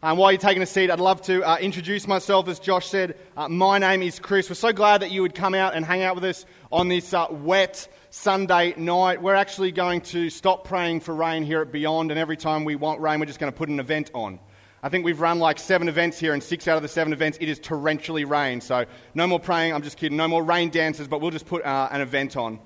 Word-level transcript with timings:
Um, 0.00 0.16
while 0.16 0.30
you're 0.30 0.40
taking 0.40 0.62
a 0.62 0.66
seat, 0.66 0.92
I'd 0.92 1.00
love 1.00 1.22
to 1.22 1.42
uh, 1.42 1.58
introduce 1.58 2.06
myself. 2.06 2.46
As 2.46 2.60
Josh 2.60 2.86
said, 2.86 3.16
uh, 3.36 3.48
my 3.48 3.78
name 3.78 4.00
is 4.00 4.20
Chris. 4.20 4.48
We're 4.48 4.54
so 4.54 4.72
glad 4.72 5.02
that 5.02 5.10
you 5.10 5.22
would 5.22 5.34
come 5.34 5.54
out 5.54 5.74
and 5.74 5.84
hang 5.84 6.04
out 6.04 6.14
with 6.14 6.22
us 6.22 6.46
on 6.70 6.86
this 6.86 7.12
uh, 7.12 7.26
wet 7.28 7.88
Sunday 8.10 8.74
night. 8.76 9.20
We're 9.20 9.34
actually 9.34 9.72
going 9.72 10.02
to 10.02 10.30
stop 10.30 10.62
praying 10.62 11.00
for 11.00 11.16
rain 11.16 11.42
here 11.42 11.62
at 11.62 11.72
Beyond, 11.72 12.12
and 12.12 12.20
every 12.20 12.36
time 12.36 12.64
we 12.64 12.76
want 12.76 13.00
rain, 13.00 13.18
we're 13.18 13.26
just 13.26 13.40
going 13.40 13.52
to 13.52 13.58
put 13.58 13.68
an 13.68 13.80
event 13.80 14.12
on. 14.14 14.38
I 14.84 14.88
think 14.88 15.04
we've 15.04 15.20
run 15.20 15.40
like 15.40 15.58
seven 15.58 15.88
events 15.88 16.16
here, 16.16 16.32
and 16.32 16.40
six 16.40 16.68
out 16.68 16.76
of 16.76 16.82
the 16.82 16.88
seven 16.88 17.12
events, 17.12 17.36
it 17.40 17.48
is 17.48 17.58
torrentially 17.58 18.24
rain. 18.24 18.60
So 18.60 18.86
no 19.14 19.26
more 19.26 19.40
praying, 19.40 19.74
I'm 19.74 19.82
just 19.82 19.96
kidding. 19.96 20.16
No 20.16 20.28
more 20.28 20.44
rain 20.44 20.70
dances, 20.70 21.08
but 21.08 21.20
we'll 21.20 21.32
just 21.32 21.46
put 21.46 21.64
uh, 21.64 21.88
an 21.90 22.02
event 22.02 22.36
on. 22.36 22.60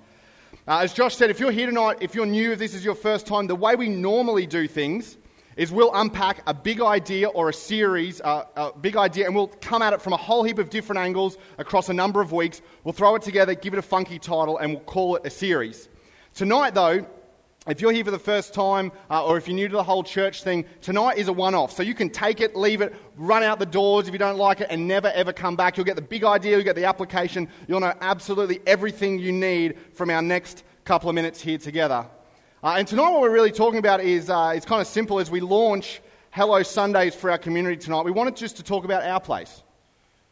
Uh, 0.68 0.80
as 0.80 0.92
Josh 0.92 1.16
said, 1.16 1.30
if 1.30 1.40
you're 1.40 1.50
here 1.50 1.64
tonight, 1.64 1.96
if 2.02 2.14
you're 2.14 2.26
new, 2.26 2.52
if 2.52 2.58
this 2.58 2.74
is 2.74 2.84
your 2.84 2.94
first 2.94 3.26
time, 3.26 3.46
the 3.46 3.56
way 3.56 3.74
we 3.74 3.88
normally 3.88 4.44
do 4.44 4.68
things 4.68 5.16
is 5.56 5.72
we'll 5.72 5.92
unpack 5.94 6.42
a 6.46 6.54
big 6.54 6.80
idea 6.80 7.28
or 7.28 7.48
a 7.48 7.54
series, 7.54 8.20
uh, 8.20 8.44
a 8.56 8.72
big 8.78 8.96
idea, 8.96 9.26
and 9.26 9.34
we'll 9.34 9.48
come 9.48 9.82
at 9.82 9.92
it 9.92 10.02
from 10.02 10.12
a 10.12 10.16
whole 10.16 10.42
heap 10.42 10.58
of 10.58 10.70
different 10.70 11.00
angles 11.00 11.36
across 11.58 11.88
a 11.88 11.94
number 11.94 12.20
of 12.20 12.32
weeks. 12.32 12.62
We'll 12.84 12.92
throw 12.92 13.14
it 13.14 13.22
together, 13.22 13.54
give 13.54 13.74
it 13.74 13.78
a 13.78 13.82
funky 13.82 14.18
title, 14.18 14.58
and 14.58 14.72
we'll 14.72 14.84
call 14.84 15.16
it 15.16 15.26
a 15.26 15.30
series. 15.30 15.88
Tonight, 16.34 16.74
though, 16.74 17.06
if 17.66 17.80
you're 17.80 17.92
here 17.92 18.04
for 18.04 18.10
the 18.10 18.18
first 18.18 18.54
time 18.54 18.90
uh, 19.08 19.24
or 19.24 19.36
if 19.36 19.46
you're 19.46 19.54
new 19.54 19.68
to 19.68 19.76
the 19.76 19.84
whole 19.84 20.02
church 20.02 20.42
thing, 20.42 20.64
tonight 20.80 21.18
is 21.18 21.28
a 21.28 21.32
one 21.32 21.54
off. 21.54 21.72
So 21.72 21.84
you 21.84 21.94
can 21.94 22.10
take 22.10 22.40
it, 22.40 22.56
leave 22.56 22.80
it, 22.80 22.92
run 23.16 23.44
out 23.44 23.60
the 23.60 23.66
doors 23.66 24.08
if 24.08 24.12
you 24.12 24.18
don't 24.18 24.38
like 24.38 24.60
it, 24.60 24.66
and 24.68 24.88
never 24.88 25.08
ever 25.08 25.32
come 25.32 25.54
back. 25.54 25.76
You'll 25.76 25.86
get 25.86 25.94
the 25.94 26.02
big 26.02 26.24
idea, 26.24 26.56
you'll 26.56 26.64
get 26.64 26.74
the 26.74 26.86
application, 26.86 27.48
you'll 27.68 27.80
know 27.80 27.94
absolutely 28.00 28.60
everything 28.66 29.20
you 29.20 29.30
need 29.30 29.78
from 29.94 30.10
our 30.10 30.22
next 30.22 30.64
couple 30.84 31.08
of 31.08 31.14
minutes 31.14 31.40
here 31.40 31.58
together. 31.58 32.06
Uh, 32.64 32.76
and 32.78 32.86
tonight, 32.86 33.10
what 33.10 33.20
we're 33.20 33.28
really 33.28 33.50
talking 33.50 33.80
about 33.80 34.00
is 34.00 34.30
uh, 34.30 34.52
it's 34.54 34.66
kind 34.66 34.80
of 34.80 34.86
simple 34.86 35.18
as 35.18 35.28
we 35.28 35.40
launch 35.40 36.00
Hello 36.30 36.62
Sundays 36.62 37.12
for 37.12 37.28
our 37.28 37.38
community 37.38 37.76
tonight. 37.76 38.04
We 38.04 38.12
wanted 38.12 38.36
just 38.36 38.58
to 38.58 38.62
talk 38.62 38.84
about 38.84 39.02
our 39.02 39.18
place. 39.18 39.64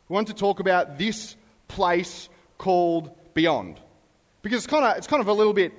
We 0.08 0.14
wanted 0.14 0.36
to 0.36 0.38
talk 0.38 0.60
about 0.60 0.96
this 0.96 1.34
place 1.66 2.28
called 2.56 3.10
Beyond. 3.34 3.80
Because 4.42 4.58
it's 4.58 4.68
kind 4.68 4.84
of, 4.84 4.96
it's 4.96 5.08
kind 5.08 5.20
of 5.20 5.26
a 5.26 5.32
little 5.32 5.52
bit 5.52 5.72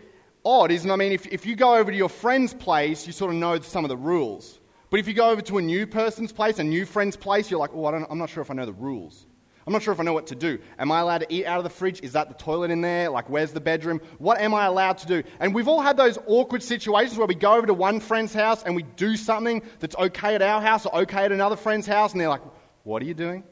odd, 0.44 0.72
isn't 0.72 0.90
it? 0.90 0.94
I 0.94 0.98
mean, 0.98 1.14
if, 1.14 1.26
if 1.28 1.46
you 1.46 1.56
go 1.56 1.76
over 1.76 1.90
to 1.90 1.96
your 1.96 2.10
friend's 2.10 2.54
place, 2.54 3.08
you 3.08 3.14
sort 3.14 3.32
of 3.32 3.38
know 3.38 3.58
some 3.62 3.86
of 3.86 3.90
the 3.90 3.96
rules. 3.96 4.60
But 4.90 5.00
if 5.00 5.08
you 5.08 5.14
go 5.14 5.30
over 5.30 5.42
to 5.44 5.58
a 5.58 5.62
new 5.62 5.88
person's 5.88 6.34
place, 6.34 6.60
a 6.60 6.66
new 6.66 6.86
friend's 6.86 7.16
place, 7.16 7.50
you're 7.50 7.62
like, 7.62 7.72
oh, 7.74 7.86
I 7.86 8.12
am 8.12 8.18
not 8.18 8.30
sure 8.30 8.42
if 8.42 8.52
I 8.52 8.56
know 8.56 8.66
the 8.66 8.74
rules. 8.74 9.26
I'm 9.68 9.74
not 9.74 9.84
sure 9.84 9.94
if 9.94 10.00
I 10.00 10.04
know 10.04 10.14
what 10.14 10.28
to 10.28 10.36
do. 10.36 10.58
Am 10.80 10.92
I 10.92 11.02
allowed 11.02 11.20
to 11.20 11.34
eat 11.34 11.46
out 11.46 11.60
of 11.60 11.64
the 11.64 11.70
fridge? 11.70 12.02
Is 12.02 12.14
that 12.14 12.30
the 12.30 12.34
toilet 12.34 12.72
in 12.72 12.82
there? 12.82 13.10
Like, 13.10 13.30
where's 13.30 13.52
the 13.52 13.62
bedroom? 13.62 14.02
What 14.18 14.40
am 14.40 14.54
I 14.56 14.66
allowed 14.66 14.98
to 15.00 15.08
do? 15.08 15.24
And 15.40 15.54
we've 15.54 15.68
all 15.68 15.82
had 15.82 15.98
those 15.98 16.18
awkward 16.26 16.64
situations 16.64 17.18
where 17.18 17.28
we 17.28 17.36
go 17.36 17.54
over 17.54 17.68
to 17.68 17.74
one 17.74 18.00
friend's 18.00 18.34
house 18.34 18.64
and 18.64 18.76
we 18.76 18.84
do 18.84 19.16
something 19.16 19.62
that's 19.80 19.96
okay 19.98 20.34
at 20.34 20.42
our 20.42 20.62
house 20.62 20.86
or 20.86 20.96
okay 21.02 21.26
at 21.26 21.32
another 21.32 21.56
friend's 21.56 21.86
house, 21.86 22.12
and 22.12 22.22
they're 22.22 22.30
like, 22.30 22.42
What 22.84 23.04
are 23.04 23.06
you 23.06 23.14
doing? 23.14 23.44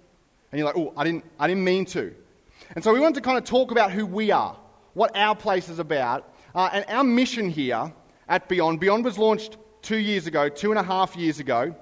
And 0.51 0.59
you're 0.59 0.65
like, 0.65 0.77
Oh, 0.77 0.93
I 0.97 1.03
didn't, 1.03 1.25
I 1.39 1.47
didn't 1.47 1.63
mean 1.63 1.85
to. 1.85 2.13
And 2.75 2.83
so 2.83 2.91
we 2.91 2.99
want 2.99 3.15
to 3.15 3.21
kind 3.21 3.37
of 3.37 3.43
talk 3.43 3.71
about 3.71 3.91
who 3.91 4.05
we 4.05 4.31
are, 4.31 4.57
what 4.93 5.15
our 5.15 5.35
place 5.35 5.69
is 5.69 5.79
about. 5.79 6.33
Uh, 6.55 6.69
and 6.73 6.85
our 6.87 7.03
mission 7.03 7.49
here 7.49 7.93
at 8.27 8.49
Beyond, 8.49 8.79
Beyond 8.79 9.05
was 9.05 9.19
launched 9.19 9.57
two 9.83 9.97
years 9.97 10.25
ago, 10.25 10.49
two 10.49 10.71
and 10.71 10.79
a 10.79 10.83
half 10.83 11.15
years 11.15 11.39
ago. 11.39 11.75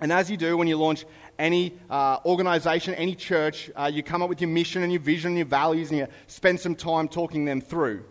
And 0.00 0.12
as 0.12 0.30
you 0.30 0.36
do 0.36 0.56
when 0.56 0.68
you 0.68 0.76
launch 0.76 1.04
any 1.38 1.74
uh, 1.88 2.18
organization, 2.24 2.94
any 2.94 3.14
church, 3.14 3.70
uh, 3.76 3.90
you 3.92 4.02
come 4.02 4.22
up 4.22 4.28
with 4.28 4.40
your 4.40 4.50
mission 4.50 4.82
and 4.82 4.92
your 4.92 5.00
vision 5.00 5.28
and 5.28 5.38
your 5.38 5.46
values 5.46 5.90
and 5.90 6.00
you 6.00 6.06
spend 6.26 6.58
some 6.58 6.74
time 6.74 7.08
talking 7.08 7.44
them 7.44 7.60
through. 7.60 8.04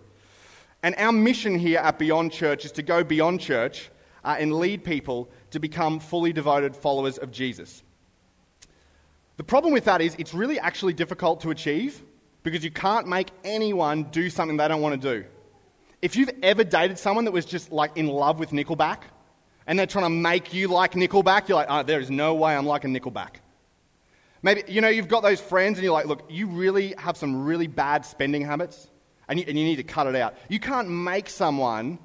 And 0.83 0.95
our 0.97 1.11
mission 1.11 1.57
here 1.57 1.79
at 1.79 1.99
Beyond 1.99 2.31
Church 2.31 2.63
is 2.65 2.71
to 2.73 2.81
go 2.81 3.03
beyond 3.03 3.41
church 3.41 3.89
uh, 4.23 4.35
and 4.39 4.53
lead 4.53 4.83
people 4.83 5.29
to 5.51 5.59
become 5.59 5.99
fully 5.99 6.31
devoted 6.31 6.75
followers 6.75 7.17
of 7.17 7.31
Jesus. 7.31 7.83
The 9.37 9.43
problem 9.43 9.73
with 9.73 9.85
that 9.85 10.01
is 10.01 10.15
it's 10.17 10.33
really 10.33 10.59
actually 10.59 10.93
difficult 10.93 11.41
to 11.41 11.51
achieve 11.51 12.01
because 12.43 12.63
you 12.63 12.71
can't 12.71 13.07
make 13.07 13.29
anyone 13.43 14.03
do 14.05 14.29
something 14.29 14.57
they 14.57 14.67
don't 14.67 14.81
want 14.81 14.99
to 15.01 15.15
do. 15.15 15.25
If 16.01 16.15
you've 16.15 16.31
ever 16.43 16.63
dated 16.63 16.97
someone 16.97 17.25
that 17.25 17.31
was 17.31 17.45
just 17.45 17.71
like 17.71 17.97
in 17.97 18.07
love 18.07 18.39
with 18.39 18.51
Nickelback, 18.51 18.99
and 19.67 19.77
they're 19.77 19.85
trying 19.85 20.05
to 20.05 20.09
make 20.09 20.53
you 20.53 20.69
like 20.69 20.93
Nickelback, 20.93 21.49
you're 21.49 21.57
like, 21.57 21.67
oh, 21.69 21.83
there 21.83 21.99
is 21.99 22.09
no 22.09 22.33
way 22.33 22.55
I'm 22.55 22.65
like 22.65 22.85
a 22.85 22.87
Nickelback. 22.87 23.35
Maybe, 24.41 24.63
you 24.67 24.81
know, 24.81 24.87
you've 24.87 25.09
got 25.09 25.23
those 25.23 25.41
friends 25.41 25.77
and 25.77 25.83
you're 25.83 25.93
like, 25.93 26.05
look, 26.05 26.25
you 26.29 26.47
really 26.47 26.95
have 26.97 27.17
some 27.17 27.43
really 27.43 27.67
bad 27.67 28.05
spending 28.05 28.43
habits 28.43 28.89
and 29.27 29.39
you, 29.39 29.45
and 29.47 29.57
you 29.57 29.65
need 29.65 29.75
to 29.75 29.83
cut 29.83 30.07
it 30.07 30.15
out. 30.15 30.35
You 30.47 30.59
can't 30.59 30.89
make 30.89 31.29
someone 31.29 31.99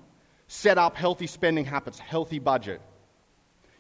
set 0.48 0.76
up 0.76 0.96
healthy 0.96 1.28
spending 1.28 1.64
habits, 1.64 1.98
healthy 1.98 2.40
budget. 2.40 2.80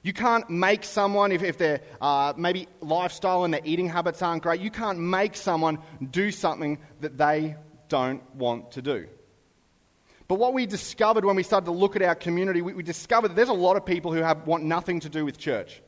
You 0.02 0.12
can't 0.12 0.48
make 0.50 0.84
someone, 0.84 1.32
if, 1.32 1.42
if 1.42 1.58
their 1.58 1.80
uh, 2.00 2.34
maybe 2.36 2.68
lifestyle 2.80 3.44
and 3.44 3.54
their 3.54 3.60
eating 3.64 3.88
habits 3.88 4.22
aren't 4.22 4.42
great, 4.42 4.60
you 4.60 4.70
can't 4.70 4.98
make 4.98 5.36
someone 5.36 5.78
do 6.10 6.30
something 6.30 6.78
that 7.00 7.18
they 7.18 7.56
don't 7.88 8.22
want 8.34 8.72
to 8.72 8.82
do. 8.82 9.06
But 10.32 10.38
what 10.38 10.54
we 10.54 10.64
discovered 10.64 11.26
when 11.26 11.36
we 11.36 11.42
started 11.42 11.66
to 11.66 11.72
look 11.72 11.94
at 11.94 12.00
our 12.00 12.14
community, 12.14 12.62
we, 12.62 12.72
we 12.72 12.82
discovered 12.82 13.28
that 13.28 13.34
there's 13.34 13.50
a 13.50 13.52
lot 13.52 13.76
of 13.76 13.84
people 13.84 14.14
who 14.14 14.20
have, 14.20 14.46
want 14.46 14.64
nothing 14.64 14.98
to 15.00 15.10
do 15.10 15.26
with 15.26 15.36
church. 15.36 15.82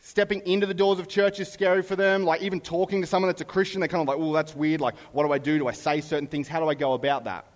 Stepping 0.00 0.42
into 0.44 0.66
the 0.66 0.74
doors 0.74 0.98
of 0.98 1.08
church 1.08 1.40
is 1.40 1.50
scary 1.50 1.80
for 1.80 1.96
them. 1.96 2.24
Like, 2.24 2.42
even 2.42 2.60
talking 2.60 3.00
to 3.00 3.06
someone 3.06 3.30
that's 3.30 3.40
a 3.40 3.46
Christian, 3.46 3.80
they're 3.80 3.88
kind 3.88 4.02
of 4.02 4.08
like, 4.08 4.18
oh, 4.18 4.34
that's 4.34 4.54
weird. 4.54 4.82
Like, 4.82 4.96
what 5.12 5.24
do 5.24 5.32
I 5.32 5.38
do? 5.38 5.58
Do 5.58 5.66
I 5.66 5.72
say 5.72 6.02
certain 6.02 6.28
things? 6.28 6.46
How 6.46 6.60
do 6.60 6.68
I 6.68 6.74
go 6.74 6.92
about 6.92 7.24
that? 7.24 7.46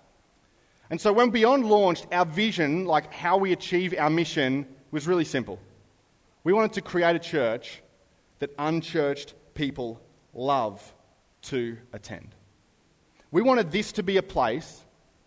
And 0.89 0.99
so, 0.99 1.13
when 1.13 1.29
Beyond 1.29 1.67
launched, 1.67 2.07
our 2.11 2.25
vision, 2.25 2.87
like 2.87 3.13
how 3.13 3.37
we 3.37 3.53
achieve 3.53 3.95
our 3.99 4.09
mission, 4.09 4.67
was 4.93 5.07
really 5.07 5.27
simple. 5.27 5.59
We 6.43 6.55
wanted 6.55 6.73
to 6.73 6.81
create 6.81 7.17
a 7.17 7.19
church 7.19 7.83
that 8.39 8.49
unchurched 8.59 9.35
people 9.53 10.01
love 10.33 10.95
to 11.43 11.77
attend. 11.93 12.35
We 13.31 13.43
wanted 13.43 13.71
this 13.71 13.93
to 13.93 14.03
be 14.03 14.17
a 14.17 14.23
place 14.23 14.84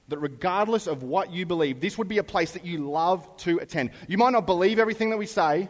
that 0.07 0.19
regardless 0.19 0.88
of 0.88 1.03
what 1.03 1.31
you 1.31 1.45
believe, 1.45 1.81
this 1.81 1.97
would 1.97 2.07
be 2.07 2.18
a 2.18 2.23
place 2.23 2.51
that 2.51 2.66
you 2.66 2.90
love 2.90 3.35
to 3.38 3.57
attend. 3.59 3.91
You 4.07 4.18
might 4.18 4.31
not 4.31 4.45
believe 4.45 4.79
everything 4.79 5.09
that 5.09 5.18
we 5.18 5.25
say. 5.25 5.69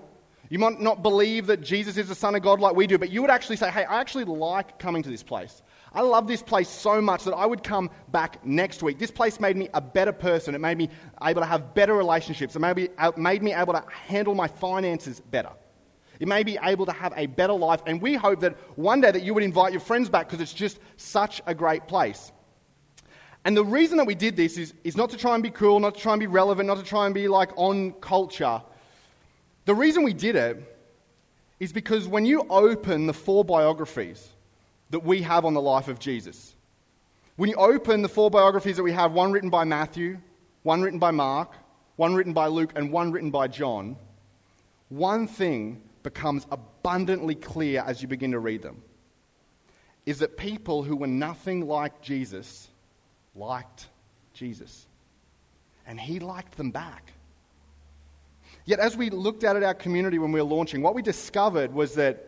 You 0.49 0.59
might 0.59 0.79
not 0.79 1.03
believe 1.03 1.47
that 1.47 1.61
Jesus 1.61 1.97
is 1.97 2.07
the 2.07 2.15
Son 2.15 2.35
of 2.35 2.41
God 2.41 2.61
like 2.61 2.75
we 2.75 2.87
do, 2.87 2.97
but 2.97 3.09
you 3.09 3.21
would 3.21 3.31
actually 3.31 3.57
say, 3.57 3.69
hey, 3.69 3.83
I 3.83 3.99
actually 3.99 4.23
like 4.23 4.79
coming 4.79 5.03
to 5.03 5.09
this 5.09 5.23
place. 5.23 5.61
I 5.91 6.01
love 6.01 6.27
this 6.27 6.41
place 6.41 6.69
so 6.69 7.01
much 7.01 7.23
that 7.25 7.33
I 7.33 7.45
would 7.45 7.63
come 7.63 7.89
back 8.09 8.45
next 8.45 8.83
week. 8.83 8.99
This 8.99 9.11
place 9.11 9.39
made 9.39 9.57
me 9.57 9.67
a 9.73 9.81
better 9.81 10.13
person. 10.13 10.55
It 10.55 10.59
made 10.59 10.77
me 10.77 10.89
able 11.23 11.41
to 11.41 11.47
have 11.47 11.73
better 11.73 11.95
relationships. 11.95 12.55
It 12.55 12.59
made 12.59 12.77
me, 12.77 12.89
uh, 12.97 13.11
made 13.17 13.43
me 13.43 13.53
able 13.53 13.73
to 13.73 13.83
handle 13.89 14.35
my 14.35 14.47
finances 14.47 15.19
better. 15.19 15.51
It 16.19 16.27
made 16.27 16.45
me 16.45 16.57
able 16.61 16.85
to 16.85 16.91
have 16.91 17.13
a 17.15 17.25
better 17.25 17.53
life. 17.53 17.81
And 17.85 18.01
we 18.01 18.15
hope 18.15 18.39
that 18.41 18.57
one 18.77 19.01
day 19.01 19.11
that 19.11 19.23
you 19.23 19.33
would 19.33 19.43
invite 19.43 19.71
your 19.71 19.81
friends 19.81 20.09
back 20.09 20.27
because 20.27 20.41
it's 20.41 20.53
just 20.53 20.79
such 20.95 21.41
a 21.45 21.53
great 21.53 21.87
place. 21.87 22.31
And 23.47 23.55
the 23.55 23.63
reason 23.63 23.95
that 23.95 24.05
we 24.05 24.13
did 24.13 24.35
this 24.35 24.57
is, 24.57 24.73
is 24.83 24.97
not 24.97 25.09
to 25.11 25.17
try 25.17 25.33
and 25.33 25.41
be 25.41 25.49
cool, 25.49 25.79
not 25.79 25.95
to 25.95 26.01
try 26.01 26.11
and 26.11 26.19
be 26.19 26.27
relevant, 26.27 26.67
not 26.67 26.79
to 26.79 26.83
try 26.83 27.05
and 27.05 27.15
be 27.15 27.29
like 27.29 27.49
on 27.55 27.93
culture. 27.93 28.61
The 29.63 29.73
reason 29.73 30.03
we 30.03 30.11
did 30.11 30.35
it 30.35 30.77
is 31.57 31.71
because 31.71 32.09
when 32.09 32.25
you 32.25 32.45
open 32.49 33.07
the 33.07 33.13
four 33.13 33.45
biographies 33.45 34.27
that 34.89 34.99
we 34.99 35.21
have 35.21 35.45
on 35.45 35.53
the 35.53 35.61
life 35.61 35.87
of 35.87 35.97
Jesus, 35.97 36.55
when 37.37 37.49
you 37.49 37.55
open 37.55 38.01
the 38.01 38.09
four 38.09 38.29
biographies 38.29 38.75
that 38.75 38.83
we 38.83 38.91
have, 38.91 39.13
one 39.13 39.31
written 39.31 39.49
by 39.49 39.63
Matthew, 39.63 40.17
one 40.63 40.81
written 40.81 40.99
by 40.99 41.11
Mark, 41.11 41.53
one 41.95 42.15
written 42.15 42.33
by 42.33 42.47
Luke, 42.47 42.73
and 42.75 42.91
one 42.91 43.13
written 43.13 43.31
by 43.31 43.47
John, 43.47 43.95
one 44.89 45.25
thing 45.25 45.81
becomes 46.03 46.45
abundantly 46.51 47.35
clear 47.35 47.81
as 47.87 48.01
you 48.01 48.09
begin 48.09 48.31
to 48.31 48.39
read 48.39 48.61
them 48.61 48.83
is 50.05 50.19
that 50.19 50.35
people 50.35 50.83
who 50.83 50.97
were 50.97 51.07
nothing 51.07 51.65
like 51.65 52.01
Jesus 52.01 52.67
liked 53.37 53.87
Jesus. 54.33 54.85
And 55.85 55.99
he 55.99 56.19
liked 56.19 56.57
them 56.57 56.71
back. 56.71 57.13
Yet, 58.65 58.79
as 58.79 58.97
we 58.97 59.09
looked 59.09 59.43
at 59.43 59.55
it, 59.55 59.63
our 59.63 59.73
community 59.73 60.19
when 60.19 60.31
we 60.31 60.41
were 60.41 60.47
launching, 60.47 60.81
what 60.81 60.93
we 60.93 61.01
discovered 61.01 61.73
was 61.73 61.93
that 61.95 62.27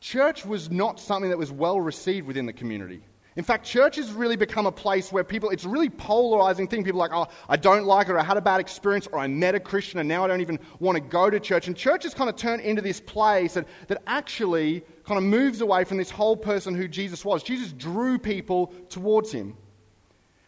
church 0.00 0.44
was 0.44 0.70
not 0.70 0.98
something 0.98 1.30
that 1.30 1.38
was 1.38 1.52
well 1.52 1.80
received 1.80 2.26
within 2.26 2.46
the 2.46 2.52
community. 2.52 3.02
In 3.36 3.44
fact, 3.44 3.66
church 3.66 3.96
has 3.96 4.12
really 4.12 4.36
become 4.36 4.64
a 4.64 4.72
place 4.72 5.12
where 5.12 5.22
people, 5.22 5.50
it's 5.50 5.64
a 5.64 5.68
really 5.68 5.90
polarizing 5.90 6.66
thing. 6.66 6.82
People 6.82 7.02
are 7.02 7.08
like, 7.08 7.16
oh, 7.16 7.30
I 7.50 7.56
don't 7.56 7.84
like 7.84 8.08
it, 8.08 8.12
or 8.12 8.18
I 8.18 8.24
had 8.24 8.38
a 8.38 8.40
bad 8.40 8.60
experience, 8.60 9.06
or 9.12 9.18
I 9.18 9.26
met 9.26 9.54
a 9.54 9.60
Christian 9.60 10.00
and 10.00 10.08
now 10.08 10.24
I 10.24 10.26
don't 10.26 10.40
even 10.40 10.58
want 10.80 10.96
to 10.96 11.02
go 11.02 11.28
to 11.28 11.38
church. 11.38 11.66
And 11.66 11.76
church 11.76 12.04
has 12.04 12.14
kind 12.14 12.30
of 12.30 12.36
turned 12.36 12.62
into 12.62 12.80
this 12.80 12.98
place 12.98 13.54
that, 13.54 13.66
that 13.88 14.02
actually 14.06 14.82
kind 15.04 15.18
of 15.18 15.24
moves 15.24 15.60
away 15.60 15.84
from 15.84 15.98
this 15.98 16.08
whole 16.08 16.36
person 16.36 16.74
who 16.74 16.88
Jesus 16.88 17.26
was. 17.26 17.42
Jesus 17.42 17.72
drew 17.72 18.18
people 18.18 18.72
towards 18.88 19.30
him. 19.30 19.54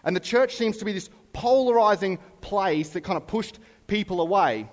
And 0.09 0.17
the 0.17 0.21
church 0.21 0.57
seems 0.57 0.79
to 0.79 0.87
be 0.87 0.95
this 0.95 1.11
polarizing 1.35 2.19
place 2.41 2.89
that 2.91 3.03
kind 3.03 3.19
of 3.19 3.27
pushed 3.27 3.59
people 3.87 4.23
away, 4.23 4.67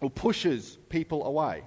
or 0.00 0.10
pushes 0.10 0.76
people 0.88 1.24
away. 1.24 1.62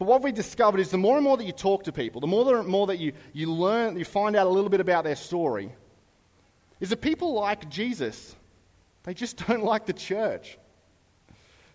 But 0.00 0.06
what 0.06 0.22
we 0.22 0.32
discovered 0.32 0.80
is 0.80 0.90
the 0.90 0.98
more 0.98 1.14
and 1.14 1.22
more 1.22 1.36
that 1.36 1.44
you 1.44 1.52
talk 1.52 1.84
to 1.84 1.92
people, 1.92 2.20
the 2.20 2.26
more 2.26 2.56
and 2.56 2.66
more 2.66 2.88
that 2.88 2.98
you, 2.98 3.12
you 3.32 3.52
learn, 3.52 3.96
you 3.96 4.04
find 4.04 4.34
out 4.34 4.48
a 4.48 4.50
little 4.50 4.68
bit 4.68 4.80
about 4.80 5.04
their 5.04 5.14
story, 5.14 5.72
is 6.80 6.90
that 6.90 7.00
people 7.00 7.34
like 7.34 7.70
Jesus, 7.70 8.34
they 9.04 9.14
just 9.14 9.36
don't 9.46 9.62
like 9.62 9.86
the 9.86 9.92
church. 9.92 10.58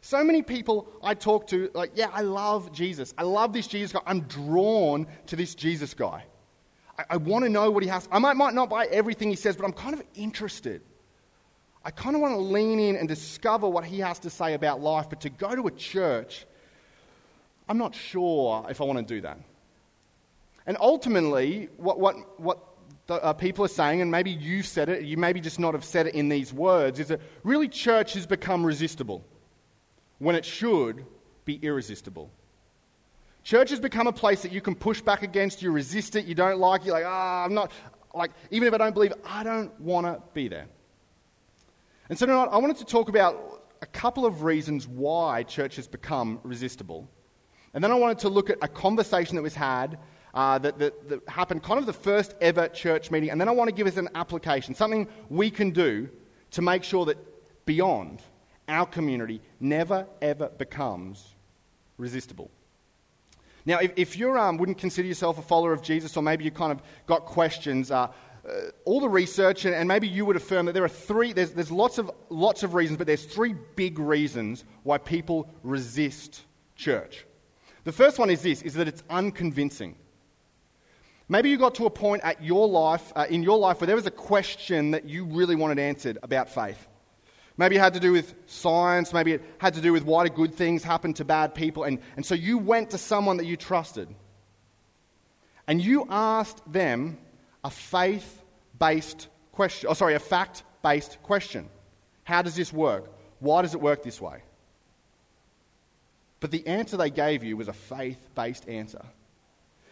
So 0.02 0.22
many 0.22 0.42
people 0.42 0.90
I 1.02 1.14
talk 1.14 1.48
to, 1.48 1.72
like, 1.74 1.92
yeah, 1.96 2.10
I 2.12 2.24
love 2.24 2.74
Jesus. 2.74 3.14
I 3.18 3.24
love 3.24 3.54
this 3.54 3.68
Jesus 3.68 3.94
guy. 3.94 4.02
I'm 4.06 4.24
drawn 4.24 5.08
to 5.28 5.38
this 5.38 5.56
Jesus 5.56 5.94
guy. 5.94 6.26
I, 7.10 7.14
I 7.14 7.18
want 7.18 7.44
to 7.46 7.50
know 7.50 7.72
what 7.72 7.84
he 7.84 7.90
has. 7.90 8.08
I 8.12 8.20
might, 8.20 8.36
might 8.36 8.54
not 8.54 8.70
buy 8.70 8.86
everything 8.86 9.30
he 9.30 9.36
says, 9.36 9.56
but 9.56 9.66
I'm 9.66 9.74
kind 9.74 9.94
of 9.94 10.04
interested. 10.16 10.82
I 11.84 11.92
kind 11.92 12.16
of 12.16 12.22
want 12.22 12.36
to 12.36 12.40
lean 12.40 12.80
in 12.80 12.96
and 12.96 13.08
discover 13.08 13.68
what 13.68 13.84
he 13.84 14.00
has 14.00 14.20
to 14.20 14.30
say 14.30 14.54
about 14.54 14.82
life, 14.82 15.10
but 15.10 15.22
to 15.22 15.30
go 15.30 15.56
to 15.56 15.68
a 15.68 15.72
church, 15.72 16.46
I'm 17.68 17.78
not 17.78 17.96
sure 17.96 18.66
if 18.70 18.82
I 18.82 18.84
want 18.84 19.00
to 19.00 19.06
do 19.16 19.22
that. 19.22 19.40
And 20.68 20.78
ultimately, 20.80 21.70
what, 21.78 22.00
what, 22.00 22.40
what 22.40 22.60
the, 23.08 23.16
uh, 23.16 23.34
people 23.34 23.66
are 23.66 23.70
saying, 23.70 24.02
and 24.02 24.12
maybe 24.12 24.30
you've 24.30 24.68
said 24.68 24.90
it, 24.90 25.04
you 25.04 25.18
maybe 25.18 25.42
just 25.42 25.60
not 25.60 25.74
have 25.74 25.84
said 25.84 26.06
it 26.08 26.14
in 26.14 26.30
these 26.30 26.54
words, 26.54 27.00
is 27.00 27.08
that 27.08 27.20
really 27.44 27.68
church 27.68 28.14
has 28.14 28.28
become 28.28 28.64
resistible 28.64 29.26
when 30.20 30.36
it 30.36 30.46
should 30.46 31.04
be 31.46 31.56
irresistible. 31.64 32.30
Church 33.44 33.70
has 33.72 33.80
become 33.80 34.08
a 34.08 34.14
place 34.14 34.44
that 34.44 34.52
you 34.52 34.62
can 34.62 34.76
push 34.76 35.02
back 35.02 35.24
against, 35.24 35.62
you 35.62 35.72
resist 35.72 36.16
it, 36.16 36.26
you 36.26 36.36
don't 36.36 36.60
like 36.60 36.82
it, 36.82 36.88
you're 36.88 36.96
like, 36.96 37.06
ah, 37.06 37.42
oh, 37.42 37.46
I'm 37.46 37.54
not, 37.54 37.72
like, 38.14 38.32
even 38.52 38.68
if 38.68 38.74
I 38.74 38.78
don't 38.78 38.94
believe, 38.94 39.14
I 39.26 39.44
don't 39.44 39.78
want 39.80 40.06
to 40.06 40.22
be 40.34 40.48
there. 40.48 40.68
And 42.10 42.20
so 42.20 42.26
tonight, 42.26 42.50
I 42.52 42.58
wanted 42.58 42.78
to 42.78 42.86
talk 42.86 43.10
about 43.10 43.64
a 43.82 43.86
couple 43.88 44.26
of 44.26 44.44
reasons 44.44 44.88
why 44.88 45.44
church 45.44 45.76
has 45.78 45.88
become 45.88 46.40
resistible. 46.44 47.10
And 47.74 47.84
then 47.84 47.92
I 47.92 47.96
wanted 47.96 48.20
to 48.20 48.30
look 48.30 48.50
at 48.50 48.58
a 48.62 48.68
conversation 48.68 49.36
that 49.38 49.42
was 49.42 49.56
had 49.56 49.98
uh, 50.34 50.60
that, 50.60 50.78
that, 50.80 51.10
that 51.10 51.28
happened, 51.28 51.64
kind 51.64 51.80
of 51.80 51.86
the 51.86 51.94
first 51.94 52.36
ever 52.42 52.68
church 52.68 53.12
meeting. 53.12 53.30
And 53.30 53.42
then 53.42 53.48
I 53.48 53.52
want 53.52 53.70
to 53.70 53.76
give 53.76 53.88
us 53.88 53.98
an 53.98 54.10
application, 54.16 54.76
something 54.76 55.08
we 55.30 55.50
can 55.50 55.72
do 55.72 56.10
to 56.52 56.62
make 56.62 56.84
sure 56.84 57.06
that 57.06 57.18
beyond 57.66 58.22
our 58.68 58.86
community 58.86 59.42
never 59.60 60.06
ever 60.22 60.50
becomes 60.50 61.36
resistible. 61.98 62.52
Now, 63.66 63.80
if, 63.80 63.94
if 63.96 64.18
you 64.18 64.38
um, 64.38 64.58
wouldn't 64.58 64.78
consider 64.78 65.08
yourself 65.08 65.38
a 65.38 65.42
follower 65.42 65.74
of 65.74 65.82
Jesus, 65.82 66.18
or 66.18 66.24
maybe 66.24 66.44
you 66.44 66.52
kind 66.52 66.72
of 66.72 66.82
got 67.06 67.26
questions, 67.26 67.92
uh, 67.92 68.08
uh, 68.48 68.52
all 68.86 69.00
the 69.00 69.10
research, 69.10 69.66
and, 69.66 69.76
and, 69.76 69.88
maybe 69.88 70.08
you 70.08 70.26
would 70.26 70.36
affirm 70.36 70.66
that 70.66 70.74
there 70.74 70.84
are 70.84 70.90
three, 70.90 71.32
there's, 71.32 71.52
there's 71.52 71.72
lots, 71.72 72.00
of, 72.00 72.10
lots 72.30 72.64
of 72.64 72.74
reasons, 72.74 72.98
but 72.98 73.06
there's 73.06 73.26
three 73.26 73.54
big 73.76 74.00
reasons 74.00 74.64
why 74.82 74.98
people 74.98 75.48
resist 75.62 76.42
church. 76.76 77.26
The 77.84 77.92
first 77.92 78.18
one 78.18 78.32
is 78.32 78.42
this, 78.42 78.64
is 78.64 78.74
that 78.76 78.88
it's 78.88 79.04
unconvincing. 79.10 79.96
Maybe 81.30 81.50
you 81.50 81.58
got 81.58 81.76
to 81.76 81.86
a 81.86 81.90
point 81.90 82.24
at 82.24 82.44
your 82.44 82.68
life, 82.68 83.14
uh, 83.16 83.28
in 83.30 83.44
your 83.44 83.58
life 83.58 83.80
where 83.80 83.88
there 83.88 83.96
was 83.96 84.08
a 84.08 84.12
question 84.12 84.92
that 84.92 85.06
you 85.06 85.26
really 85.26 85.56
wanted 85.56 85.80
answered 85.80 86.18
about 86.24 86.50
faith. 86.50 86.88
Maybe 87.62 87.76
it 87.76 87.80
had 87.80 87.94
to 87.94 88.00
do 88.00 88.12
with 88.12 88.34
science. 88.48 89.14
Maybe 89.14 89.34
it 89.34 89.44
had 89.60 89.76
to 89.76 89.82
do 89.82 89.94
with 89.94 90.04
why 90.04 90.28
do 90.28 90.34
good 90.34 90.56
things 90.56 90.84
happen 90.84 91.14
to 91.14 91.24
bad 91.24 91.54
people. 91.54 91.84
And, 91.84 92.00
and 92.16 92.26
so 92.26 92.34
you 92.34 92.58
went 92.58 92.90
to 92.90 92.98
someone 92.98 93.38
that 93.38 93.46
you 93.46 93.56
trusted. 93.56 94.08
And 95.68 95.80
you 95.80 96.08
asked 96.10 96.60
them 96.74 97.20
a 97.64 97.70
faith 97.70 98.42
based 98.80 99.28
question. 99.52 99.92
Oh, 99.92 99.94
sorry, 99.94 100.16
a 100.16 100.20
fact 100.20 100.64
based 100.82 101.22
question. 101.22 101.70
How 102.24 102.42
does 102.42 102.56
this 102.56 102.74
work? 102.74 103.12
Why 103.40 103.62
does 103.62 103.76
it 103.76 103.80
work 103.80 104.02
this 104.02 104.20
way? 104.20 104.42
But 106.40 106.50
the 106.50 106.66
answer 106.66 106.98
they 106.98 107.12
gave 107.12 107.44
you 107.44 107.58
was 107.58 107.68
a 107.68 107.74
faith 107.74 108.28
based 108.34 108.68
answer. 108.68 109.06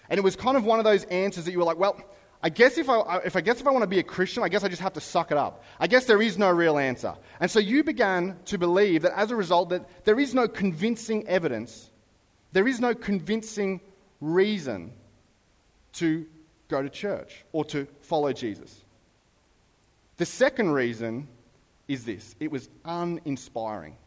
And 0.09 0.17
it 0.17 0.23
was 0.23 0.35
kind 0.35 0.57
of 0.57 0.63
one 0.63 0.79
of 0.79 0.85
those 0.85 1.03
answers 1.03 1.45
that 1.45 1.51
you 1.51 1.59
were 1.59 1.65
like, 1.65 1.77
well, 1.77 2.01
I 2.41 2.49
guess 2.49 2.77
if 2.77 2.89
I, 2.89 3.21
if 3.25 3.35
I 3.35 3.41
guess 3.41 3.59
if 3.59 3.67
I 3.67 3.71
want 3.71 3.83
to 3.83 3.87
be 3.87 3.99
a 3.99 4.03
Christian, 4.03 4.43
I 4.43 4.49
guess 4.49 4.63
I 4.63 4.69
just 4.69 4.81
have 4.81 4.93
to 4.93 5.01
suck 5.01 5.31
it 5.31 5.37
up. 5.37 5.63
I 5.79 5.87
guess 5.87 6.05
there 6.05 6.21
is 6.21 6.37
no 6.37 6.49
real 6.49 6.77
answer. 6.77 7.15
And 7.41 7.51
so 7.51 7.59
you 7.59 7.83
began 7.83 8.37
to 8.45 8.57
believe 8.57 9.01
that 9.01 9.17
as 9.17 9.31
a 9.31 9.35
result 9.35 9.69
that 9.69 10.05
there 10.05 10.19
is 10.19 10.33
no 10.33 10.47
convincing 10.47 11.27
evidence, 11.27 11.89
there 12.53 12.67
is 12.67 12.79
no 12.79 12.95
convincing 12.95 13.81
reason 14.21 14.93
to 15.93 16.25
go 16.69 16.81
to 16.81 16.89
church 16.89 17.43
or 17.51 17.65
to 17.65 17.87
follow 18.01 18.31
Jesus. 18.31 18.85
The 20.15 20.25
second 20.25 20.71
reason 20.71 21.27
is 21.89 22.05
this 22.05 22.35
it 22.39 22.51
was 22.51 22.69
uninspiring. 22.85 23.97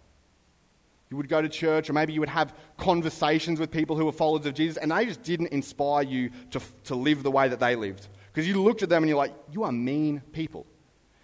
You 1.11 1.19
would 1.19 1.29
go 1.29 1.43
to 1.43 1.49
church, 1.51 1.91
or 1.91 1.93
maybe 1.93 2.15
you 2.15 2.21
would 2.21 2.31
have 2.31 2.55
conversations 2.79 3.61
with 3.61 3.71
people 3.71 3.97
who 3.97 4.07
were 4.07 4.13
followers 4.13 4.47
of 4.47 4.55
Jesus, 4.55 4.79
and 4.79 4.91
they 4.91 5.05
just 5.05 5.23
didn't 5.23 5.49
inspire 5.49 6.03
you 6.03 6.31
to, 6.53 6.61
to 6.85 6.95
live 6.95 7.23
the 7.23 7.31
way 7.31 7.49
that 7.49 7.61
they 7.61 7.77
lived. 7.77 8.09
Because 8.33 8.49
you 8.49 8.63
looked 8.63 8.83
at 8.83 8.89
them 8.89 9.03
and 9.03 9.09
you're 9.09 9.19
like, 9.19 9.35
you 9.51 9.65
are 9.65 9.73
mean 9.73 10.23
people. 10.33 10.67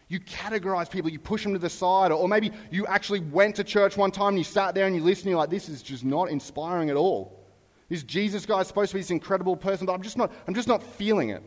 You 0.08 0.20
categorize 0.20 0.90
people, 0.90 1.10
you 1.10 1.19
push 1.19 1.43
them 1.43 1.52
to 1.52 1.58
the 1.58 1.69
side, 1.69 2.12
or 2.12 2.28
maybe 2.28 2.50
you 2.70 2.87
actually 2.87 3.20
went 3.20 3.56
to 3.56 3.64
church 3.64 3.96
one 3.96 4.10
time 4.10 4.28
and 4.28 4.38
you 4.38 4.44
sat 4.44 4.75
there 4.75 4.87
and 4.87 4.96
you 4.96 5.02
listened 5.02 5.26
and 5.26 5.31
you're 5.31 5.38
like, 5.38 5.50
this 5.50 5.69
is 5.69 5.82
just 5.82 6.05
not 6.05 6.31
inspiring 6.31 6.88
at 6.88 6.96
all. 6.96 7.46
This 7.88 8.02
Jesus 8.02 8.44
guy 8.46 8.60
is 8.60 8.69
supposed 8.69 8.90
to 8.90 8.96
be 8.96 9.00
this 9.00 9.10
incredible 9.10 9.56
person, 9.56 9.87
but 9.87 9.93
I'm 9.93 10.02
just 10.02 10.16
not, 10.16 10.32
I'm 10.46 10.55
just 10.55 10.69
not 10.69 10.82
feeling 10.82 11.31
it. 11.31 11.43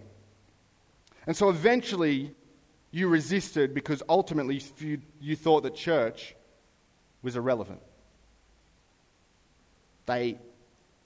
And 1.27 1.35
so 1.35 1.49
eventually 1.49 2.33
you 2.91 3.07
resisted 3.07 3.73
because 3.73 4.03
ultimately 4.09 4.61
you, 4.79 4.99
you 5.19 5.35
thought 5.35 5.63
that 5.63 5.75
church 5.75 6.35
was 7.21 7.35
irrelevant. 7.35 7.81
They 10.05 10.39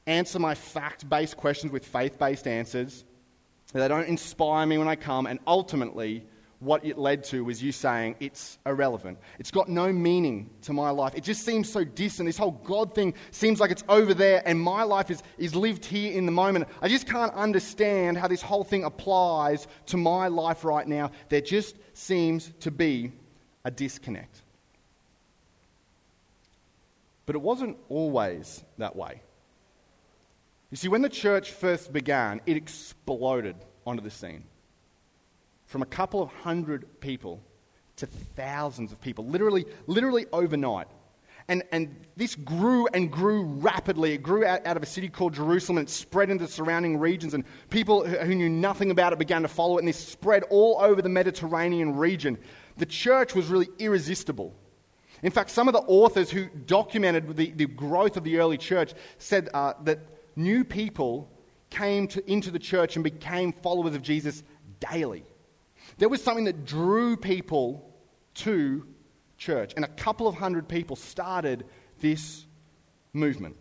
answer 0.07 0.39
my 0.39 0.55
fact 0.55 1.09
based 1.09 1.37
questions 1.37 1.71
with 1.71 1.85
faith 1.85 2.17
based 2.17 2.47
answers. 2.47 3.03
They 3.81 3.89
don't 3.89 4.07
inspire 4.07 4.65
me 4.65 4.77
when 4.77 4.87
I 4.87 4.95
come, 4.95 5.27
and 5.27 5.37
ultimately, 5.45 6.25
what 6.59 6.85
it 6.85 6.97
led 6.97 7.25
to 7.25 7.43
was 7.43 7.61
you 7.61 7.73
saying 7.73 8.15
it's 8.21 8.57
irrelevant. 8.65 9.17
It's 9.37 9.51
got 9.51 9.67
no 9.67 9.91
meaning 9.91 10.49
to 10.61 10.71
my 10.71 10.91
life. 10.91 11.13
It 11.13 11.25
just 11.25 11.43
seems 11.43 11.69
so 11.69 11.83
distant. 11.83 12.27
This 12.27 12.37
whole 12.37 12.51
God 12.63 12.95
thing 12.95 13.13
seems 13.31 13.59
like 13.59 13.71
it's 13.71 13.83
over 13.89 14.13
there, 14.13 14.41
and 14.45 14.57
my 14.57 14.83
life 14.83 15.11
is, 15.11 15.21
is 15.37 15.53
lived 15.55 15.83
here 15.83 16.13
in 16.13 16.25
the 16.25 16.31
moment. 16.31 16.69
I 16.81 16.87
just 16.87 17.05
can't 17.05 17.33
understand 17.33 18.17
how 18.17 18.29
this 18.29 18.41
whole 18.41 18.63
thing 18.63 18.85
applies 18.85 19.67
to 19.87 19.97
my 19.97 20.29
life 20.29 20.63
right 20.63 20.87
now. 20.87 21.11
There 21.27 21.41
just 21.41 21.75
seems 21.93 22.53
to 22.61 22.71
be 22.71 23.11
a 23.65 23.71
disconnect. 23.71 24.41
But 27.25 27.35
it 27.35 27.41
wasn't 27.41 27.75
always 27.89 28.63
that 28.77 28.95
way. 28.95 29.21
You 30.71 30.77
see, 30.77 30.87
when 30.87 31.01
the 31.01 31.09
church 31.09 31.51
first 31.51 31.93
began, 31.93 32.41
it 32.45 32.57
exploded 32.57 33.55
onto 33.85 34.01
the 34.01 34.09
scene. 34.09 34.43
From 35.65 35.81
a 35.81 35.85
couple 35.85 36.21
of 36.21 36.29
hundred 36.29 36.99
people 36.99 37.41
to 37.97 38.05
thousands 38.05 38.91
of 38.91 38.99
people, 38.99 39.25
literally, 39.25 39.65
literally 39.87 40.25
overnight. 40.31 40.87
And, 41.47 41.63
and 41.71 41.95
this 42.17 42.35
grew 42.35 42.87
and 42.87 43.11
grew 43.11 43.43
rapidly. 43.43 44.13
It 44.13 44.23
grew 44.23 44.45
out, 44.45 44.65
out 44.65 44.77
of 44.77 44.83
a 44.83 44.87
city 44.87 45.09
called 45.09 45.33
Jerusalem 45.35 45.77
and 45.77 45.87
it 45.87 45.91
spread 45.91 46.31
into 46.31 46.47
surrounding 46.47 46.97
regions. 46.97 47.35
And 47.35 47.43
people 47.69 48.05
who, 48.05 48.17
who 48.17 48.35
knew 48.35 48.49
nothing 48.49 48.89
about 48.89 49.13
it 49.13 49.19
began 49.19 49.43
to 49.43 49.47
follow 49.47 49.77
it. 49.77 49.81
And 49.81 49.87
this 49.87 49.97
spread 49.97 50.43
all 50.49 50.77
over 50.81 51.03
the 51.03 51.09
Mediterranean 51.09 51.95
region. 51.95 52.39
The 52.77 52.87
church 52.87 53.35
was 53.35 53.47
really 53.47 53.69
irresistible. 53.77 54.55
In 55.21 55.31
fact, 55.31 55.51
some 55.51 55.67
of 55.67 55.73
the 55.73 55.81
authors 55.81 56.29
who 56.31 56.47
documented 56.47 57.37
the, 57.37 57.51
the 57.51 57.67
growth 57.67 58.17
of 58.17 58.23
the 58.23 58.39
early 58.39 58.57
church 58.57 58.93
said 59.19 59.49
uh, 59.53 59.73
that 59.83 59.99
new 60.35 60.63
people 60.63 61.31
came 61.69 62.07
to, 62.09 62.31
into 62.31 62.51
the 62.51 62.59
church 62.59 62.95
and 62.95 63.03
became 63.03 63.51
followers 63.51 63.95
of 63.95 64.01
Jesus 64.01 64.43
daily. 64.79 65.23
There 65.97 66.09
was 66.09 66.23
something 66.23 66.45
that 66.45 66.65
drew 66.65 67.17
people 67.17 67.93
to 68.35 68.85
church, 69.37 69.73
and 69.75 69.85
a 69.85 69.89
couple 69.89 70.27
of 70.27 70.35
hundred 70.35 70.67
people 70.67 70.95
started 70.95 71.65
this 71.99 72.45
movement. 73.13 73.55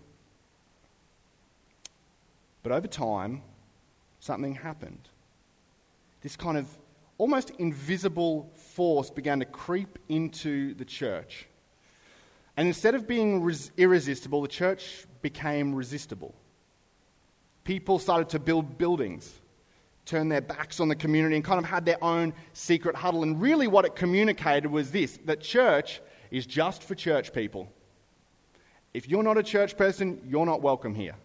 But 2.62 2.73
over 2.73 2.87
time, 2.87 3.43
something 4.21 4.54
happened. 4.54 5.09
This 6.23 6.37
kind 6.37 6.57
of 6.57 6.66
almost 7.19 7.50
invisible 7.59 8.50
force 8.54 9.11
began 9.11 9.38
to 9.40 9.45
creep 9.45 9.99
into 10.09 10.75
the 10.75 10.85
church. 10.85 11.47
And 12.57 12.66
instead 12.66 12.95
of 12.95 13.07
being 13.07 13.43
res- 13.43 13.71
irresistible, 13.76 14.40
the 14.43 14.49
church 14.49 15.07
became 15.23 15.75
resistible. 15.75 16.35
People 17.64 17.99
started 17.99 18.28
to 18.30 18.38
build 18.38 18.78
buildings, 18.78 19.40
turn 20.04 20.28
their 20.28 20.42
backs 20.42 20.80
on 20.80 20.88
the 20.88 20.94
community, 20.94 21.35
and 21.35 21.44
kind 21.44 21.59
of 21.59 21.64
had 21.64 21.87
their 21.87 22.02
own 22.04 22.35
secret 22.52 22.94
huddle. 22.94 23.23
And 23.23 23.40
really, 23.40 23.66
what 23.66 23.85
it 23.85 23.97
communicated 23.97 24.71
was 24.71 24.90
this 24.90 25.18
that 25.25 25.40
church 25.40 26.00
is 26.30 26.47
just 26.47 26.83
for 26.83 26.94
church 26.94 27.33
people. 27.33 27.73
If 28.92 29.09
you're 29.09 29.23
not 29.23 29.38
a 29.38 29.42
church 29.42 29.76
person, 29.76 30.21
you're 30.26 30.47
not 30.47 30.61
welcome 30.61 30.94
here. 30.94 31.16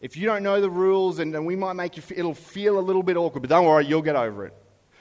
If 0.00 0.16
you 0.16 0.26
don't 0.26 0.42
know 0.42 0.60
the 0.60 0.70
rules, 0.70 1.18
and, 1.18 1.34
and 1.34 1.44
we 1.44 1.56
might 1.56 1.72
make 1.72 1.96
you, 1.96 2.02
it'll 2.14 2.34
feel 2.34 2.78
a 2.78 2.80
little 2.80 3.02
bit 3.02 3.16
awkward, 3.16 3.40
but 3.40 3.50
don't 3.50 3.64
worry, 3.64 3.84
you'll 3.84 4.02
get 4.02 4.14
over 4.14 4.46
it. 4.46 4.54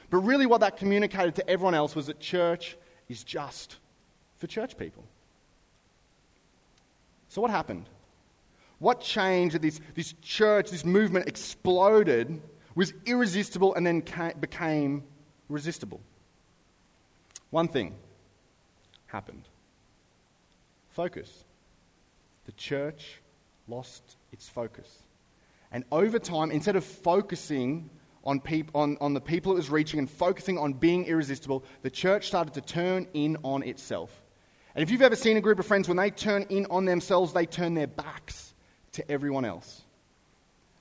But 0.09 0.19
really, 0.19 0.45
what 0.45 0.61
that 0.61 0.77
communicated 0.77 1.35
to 1.35 1.49
everyone 1.49 1.75
else 1.75 1.95
was 1.95 2.07
that 2.07 2.19
church 2.19 2.77
is 3.09 3.23
just 3.23 3.77
for 4.37 4.47
church 4.47 4.77
people. 4.77 5.03
So, 7.29 7.41
what 7.41 7.51
happened? 7.51 7.85
What 8.79 9.01
changed 9.01 9.55
that 9.55 9.61
this, 9.61 9.79
this 9.95 10.13
church, 10.21 10.69
this 10.69 10.85
movement 10.85 11.27
exploded, 11.27 12.41
was 12.75 12.93
irresistible, 13.05 13.73
and 13.73 13.85
then 13.85 14.03
became 14.39 15.03
resistible? 15.49 15.99
One 17.49 17.67
thing 17.67 17.95
happened 19.07 19.43
focus. 20.89 21.43
The 22.45 22.51
church 22.53 23.19
lost 23.67 24.01
its 24.31 24.49
focus. 24.49 24.87
And 25.71 25.83
over 25.91 26.17
time, 26.17 26.49
instead 26.49 26.75
of 26.75 26.83
focusing 26.83 27.91
on, 28.23 28.39
peop- 28.39 28.71
on, 28.73 28.97
on 28.99 29.13
the 29.13 29.21
people 29.21 29.51
it 29.51 29.55
was 29.55 29.69
reaching 29.69 29.99
and 29.99 30.09
focusing 30.09 30.57
on 30.57 30.73
being 30.73 31.05
irresistible, 31.05 31.63
the 31.83 31.91
church 31.91 32.27
started 32.27 32.55
to 32.55 32.61
turn 32.61 33.07
in 33.13 33.37
on 33.43 33.61
itself. 33.61 34.09
And 34.73 34.81
if 34.81 34.89
you've 34.89 35.03
ever 35.03 35.15
seen 35.15 35.37
a 35.37 35.41
group 35.41 35.59
of 35.59 35.67
friends, 35.67 35.87
when 35.87 35.97
they 35.97 36.09
turn 36.09 36.43
in 36.49 36.65
on 36.71 36.85
themselves, 36.85 37.31
they 37.31 37.45
turn 37.45 37.75
their 37.75 37.87
backs 37.87 38.55
to 38.97 39.11
everyone 39.11 39.45
else. 39.45 39.83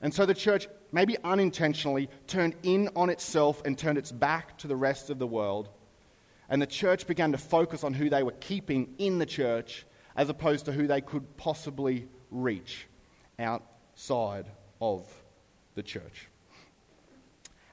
And 0.03 0.13
so 0.13 0.27
the 0.27 0.35
church, 0.35 0.69
maybe 0.93 1.17
unintentionally, 1.25 2.11
turned 2.27 2.57
in 2.63 2.91
on 2.97 3.09
itself 3.09 3.63
and 3.65 3.79
turned 3.79 3.99
its 3.99 4.13
back 4.13 4.59
to 4.59 4.67
the 4.67 4.77
rest 4.77 5.09
of 5.09 5.19
the 5.19 5.27
world. 5.27 5.69
And 6.49 6.61
the 6.61 6.67
church 6.67 7.07
began 7.07 7.33
to 7.33 7.39
focus 7.39 7.85
on 7.85 7.95
who 7.95 8.11
they 8.11 8.23
were 8.23 8.35
keeping 8.41 8.95
in 8.99 9.19
the 9.19 9.27
church 9.27 9.87
as 10.17 10.29
opposed 10.29 10.65
to 10.67 10.73
who 10.73 10.87
they 10.87 11.01
could 11.01 11.37
possibly 11.37 12.09
reach 12.31 12.87
outside 13.39 14.47
of 14.81 15.07
the 15.75 15.83
church. 15.83 16.29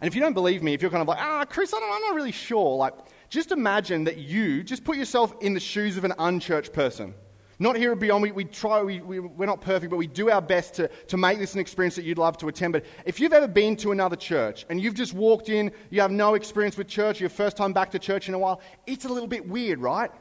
And 0.02 0.08
if 0.08 0.16
you 0.16 0.22
don't 0.22 0.34
believe 0.34 0.62
me, 0.62 0.74
if 0.74 0.82
you're 0.82 0.92
kind 0.92 1.02
of 1.02 1.08
like, 1.08 1.20
ah, 1.22 1.46
Chris, 1.46 1.74
I 1.74 1.78
am 1.78 2.02
not 2.02 2.16
really 2.16 2.34
sure, 2.34 2.76
like, 2.76 2.94
just 3.30 3.54
imagine 3.54 4.04
that 4.04 4.18
you, 4.18 4.62
just 4.62 4.84
put 4.84 4.98
yourself 4.98 5.34
in 5.40 5.54
the 5.54 5.60
shoes 5.60 5.96
of 5.96 6.04
an 6.04 6.14
unchurched 6.20 6.74
person. 6.74 7.14
Not 7.64 7.78
here 7.78 7.94
at 7.94 8.00
Beyond, 8.00 8.22
we, 8.22 8.34
we 8.34 8.44
try, 8.44 8.84
we, 8.84 9.00
we, 9.00 9.22
we're 9.22 9.46
not 9.46 9.62
perfect, 9.62 9.90
but 9.90 9.96
we 9.96 10.06
do 10.06 10.30
our 10.30 10.42
best 10.42 10.74
to, 10.74 10.90
to 11.08 11.16
make 11.16 11.40
this 11.40 11.54
an 11.54 11.62
experience 11.62 11.96
that 11.96 12.04
you'd 12.04 12.18
love 12.18 12.38
to 12.40 12.50
attend. 12.50 12.74
But 12.74 12.84
if 13.06 13.22
you've 13.22 13.32
ever 13.32 13.48
been 13.48 13.78
to 13.78 13.94
another 13.94 14.18
church 14.18 14.66
and 14.70 14.82
you've 14.82 14.96
just 14.96 15.14
walked 15.14 15.48
in, 15.48 15.72
you 15.90 16.02
have 16.02 16.12
no 16.12 16.34
experience 16.34 16.76
with 16.76 16.90
church, 16.90 17.22
your 17.22 17.30
first 17.30 17.56
time 17.56 17.72
back 17.72 17.92
to 17.92 18.00
church 18.00 18.28
in 18.28 18.34
a 18.34 18.38
while, 18.38 18.60
it's 18.86 19.06
a 19.06 19.08
little 19.08 19.30
bit 19.30 19.48
weird, 19.48 19.80
right? 19.80 20.12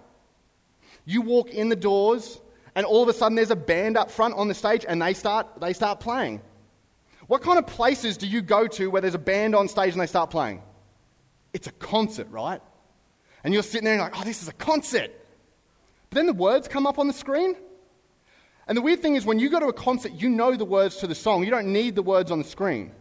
You 1.05 1.21
walk 1.21 1.51
in 1.51 1.69
the 1.69 1.75
doors, 1.75 2.41
and 2.77 2.87
all 2.87 3.03
of 3.03 3.09
a 3.09 3.13
sudden 3.13 3.35
there's 3.35 3.51
a 3.51 3.57
band 3.57 3.97
up 3.97 4.09
front 4.09 4.35
on 4.35 4.47
the 4.47 4.55
stage, 4.55 4.85
and 4.87 5.03
they 5.03 5.13
start, 5.13 5.49
they 5.61 5.73
start 5.73 5.99
playing. 5.99 6.43
What 7.27 7.43
kind 7.43 7.59
of 7.59 7.67
places 7.67 8.17
do 8.17 8.29
you 8.29 8.41
go 8.41 8.69
to 8.69 8.89
where 8.89 9.03
there's 9.03 9.17
a 9.17 9.19
band 9.19 9.57
on 9.57 9.67
stage 9.67 9.95
and 9.95 10.01
they 10.01 10.07
start 10.07 10.31
playing? 10.31 10.63
It's 11.53 11.67
a 11.67 11.73
concert, 11.73 12.29
right? 12.31 12.63
And 13.43 13.53
you're 13.53 13.65
sitting 13.65 13.87
there 13.87 13.95
and 13.95 14.03
like, 14.03 14.17
oh, 14.17 14.23
this 14.23 14.43
is 14.43 14.49
a 14.49 14.53
concert. 14.53 15.11
Then 16.13 16.27
the 16.27 16.33
words 16.33 16.69
come 16.69 16.87
up 16.87 16.99
on 16.99 17.07
the 17.07 17.13
screen. 17.13 17.57
And 18.69 18.79
the 18.79 18.83
weird 18.83 19.01
thing 19.01 19.17
is, 19.17 19.25
when 19.25 19.39
you 19.39 19.51
go 19.51 19.59
to 19.59 19.67
a 19.67 19.73
concert, 19.73 20.13
you 20.13 20.29
know 20.29 20.55
the 20.57 20.65
words 20.65 20.99
to 20.99 21.07
the 21.07 21.15
song. 21.15 21.43
You 21.43 21.51
don't 21.51 21.73
need 21.73 21.97
the 21.97 22.03
words 22.03 22.31
on 22.31 22.39
the 22.39 22.45
screen. 22.45 22.93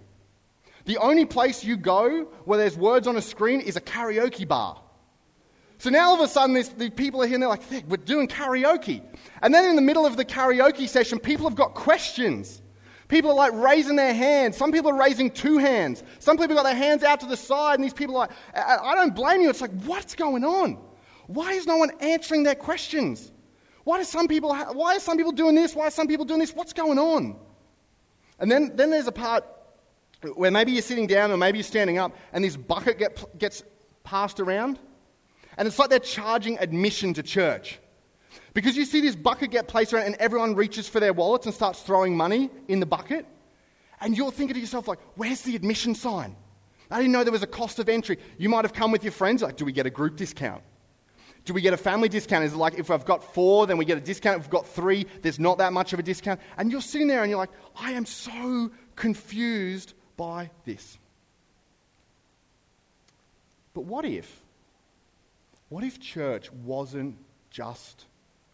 The 0.85 0.97
only 0.97 1.25
place 1.25 1.63
you 1.63 1.77
go 1.77 2.23
where 2.45 2.57
there's 2.57 2.75
words 2.75 3.07
on 3.07 3.15
a 3.15 3.21
screen 3.21 3.61
is 3.61 3.75
a 3.75 3.81
karaoke 3.81 4.47
bar. 4.47 4.81
So 5.77 5.89
now 5.89 6.09
all 6.09 6.15
of 6.15 6.21
a 6.21 6.27
sudden, 6.27 6.55
the 6.77 6.89
people 6.89 7.21
are 7.21 7.27
here 7.27 7.35
and 7.35 7.43
they're 7.43 7.49
like, 7.49 7.63
we're 7.87 7.97
doing 7.97 8.27
karaoke. 8.27 9.03
And 9.41 9.53
then 9.53 9.69
in 9.69 9.75
the 9.75 9.81
middle 9.81 10.05
of 10.05 10.17
the 10.17 10.25
karaoke 10.25 10.87
session, 10.87 11.19
people 11.19 11.47
have 11.47 11.55
got 11.55 11.73
questions. 11.73 12.61
People 13.07 13.31
are 13.31 13.35
like 13.35 13.53
raising 13.53 13.95
their 13.97 14.13
hands. 14.13 14.57
Some 14.57 14.71
people 14.71 14.91
are 14.91 14.97
raising 14.97 15.29
two 15.29 15.57
hands. 15.57 16.03
Some 16.19 16.37
people 16.37 16.55
got 16.55 16.63
their 16.63 16.75
hands 16.75 17.03
out 17.03 17.19
to 17.19 17.25
the 17.25 17.35
side, 17.35 17.75
and 17.75 17.83
these 17.83 17.93
people 17.93 18.15
are 18.15 18.27
like, 18.27 18.31
I 18.55 18.95
don't 18.95 19.13
blame 19.15 19.41
you. 19.41 19.49
It's 19.49 19.59
like, 19.59 19.73
what's 19.83 20.15
going 20.15 20.43
on? 20.43 20.77
Why 21.33 21.53
is 21.53 21.65
no 21.65 21.77
one 21.77 21.91
answering 21.99 22.43
their 22.43 22.55
questions? 22.55 23.31
Why, 23.83 23.97
do 23.97 24.03
some 24.03 24.27
people 24.27 24.53
ha- 24.53 24.73
why 24.73 24.97
are 24.97 24.99
some 24.99 25.17
people 25.17 25.31
doing 25.31 25.55
this? 25.55 25.75
Why 25.75 25.87
are 25.87 25.91
some 25.91 26.07
people 26.07 26.25
doing 26.25 26.39
this? 26.39 26.53
What's 26.53 26.73
going 26.73 26.99
on? 26.99 27.37
And 28.39 28.51
then, 28.51 28.75
then 28.75 28.89
there's 28.89 29.07
a 29.07 29.11
part 29.11 29.43
where 30.35 30.51
maybe 30.51 30.71
you're 30.71 30.81
sitting 30.81 31.07
down 31.07 31.31
or 31.31 31.37
maybe 31.37 31.57
you're 31.57 31.63
standing 31.63 31.97
up 31.97 32.15
and 32.33 32.43
this 32.43 32.57
bucket 32.57 32.99
get, 32.99 33.39
gets 33.39 33.63
passed 34.03 34.39
around. 34.39 34.79
And 35.57 35.67
it's 35.67 35.79
like 35.79 35.89
they're 35.89 35.99
charging 35.99 36.57
admission 36.59 37.13
to 37.15 37.23
church. 37.23 37.79
Because 38.53 38.75
you 38.75 38.85
see 38.85 39.01
this 39.01 39.15
bucket 39.15 39.51
get 39.51 39.67
placed 39.67 39.93
around 39.93 40.05
and 40.05 40.15
everyone 40.15 40.55
reaches 40.55 40.87
for 40.87 40.99
their 40.99 41.13
wallets 41.13 41.45
and 41.45 41.55
starts 41.55 41.81
throwing 41.81 42.15
money 42.15 42.49
in 42.67 42.79
the 42.79 42.85
bucket. 42.85 43.25
And 43.99 44.17
you're 44.17 44.31
thinking 44.31 44.55
to 44.55 44.59
yourself, 44.59 44.87
like, 44.87 44.99
where's 45.15 45.41
the 45.41 45.55
admission 45.55 45.95
sign? 45.95 46.35
I 46.89 46.97
didn't 46.97 47.13
know 47.13 47.23
there 47.23 47.31
was 47.31 47.43
a 47.43 47.47
cost 47.47 47.79
of 47.79 47.87
entry. 47.87 48.17
You 48.37 48.49
might 48.49 48.65
have 48.65 48.73
come 48.73 48.91
with 48.91 49.03
your 49.03 49.13
friends, 49.13 49.41
like, 49.41 49.55
do 49.55 49.63
we 49.63 49.71
get 49.71 49.85
a 49.85 49.89
group 49.89 50.17
discount? 50.17 50.63
Do 51.43 51.53
we 51.53 51.61
get 51.61 51.73
a 51.73 51.77
family 51.77 52.07
discount? 52.07 52.43
Is 52.43 52.53
it 52.53 52.57
like 52.57 52.77
if 52.77 52.91
I've 52.91 53.05
got 53.05 53.33
four, 53.33 53.65
then 53.65 53.77
we 53.77 53.85
get 53.85 53.97
a 53.97 54.01
discount? 54.01 54.37
If 54.37 54.43
we've 54.43 54.51
got 54.51 54.67
three, 54.67 55.07
there's 55.21 55.39
not 55.39 55.57
that 55.57 55.73
much 55.73 55.93
of 55.93 55.99
a 55.99 56.03
discount. 56.03 56.39
And 56.57 56.71
you're 56.71 56.81
sitting 56.81 57.07
there 57.07 57.21
and 57.21 57.29
you're 57.29 57.39
like, 57.39 57.49
I 57.75 57.93
am 57.93 58.05
so 58.05 58.71
confused 58.95 59.93
by 60.17 60.51
this. 60.65 60.99
But 63.73 63.85
what 63.85 64.05
if? 64.05 64.41
What 65.69 65.83
if 65.83 65.99
church 65.99 66.51
wasn't 66.51 67.17
just 67.49 68.05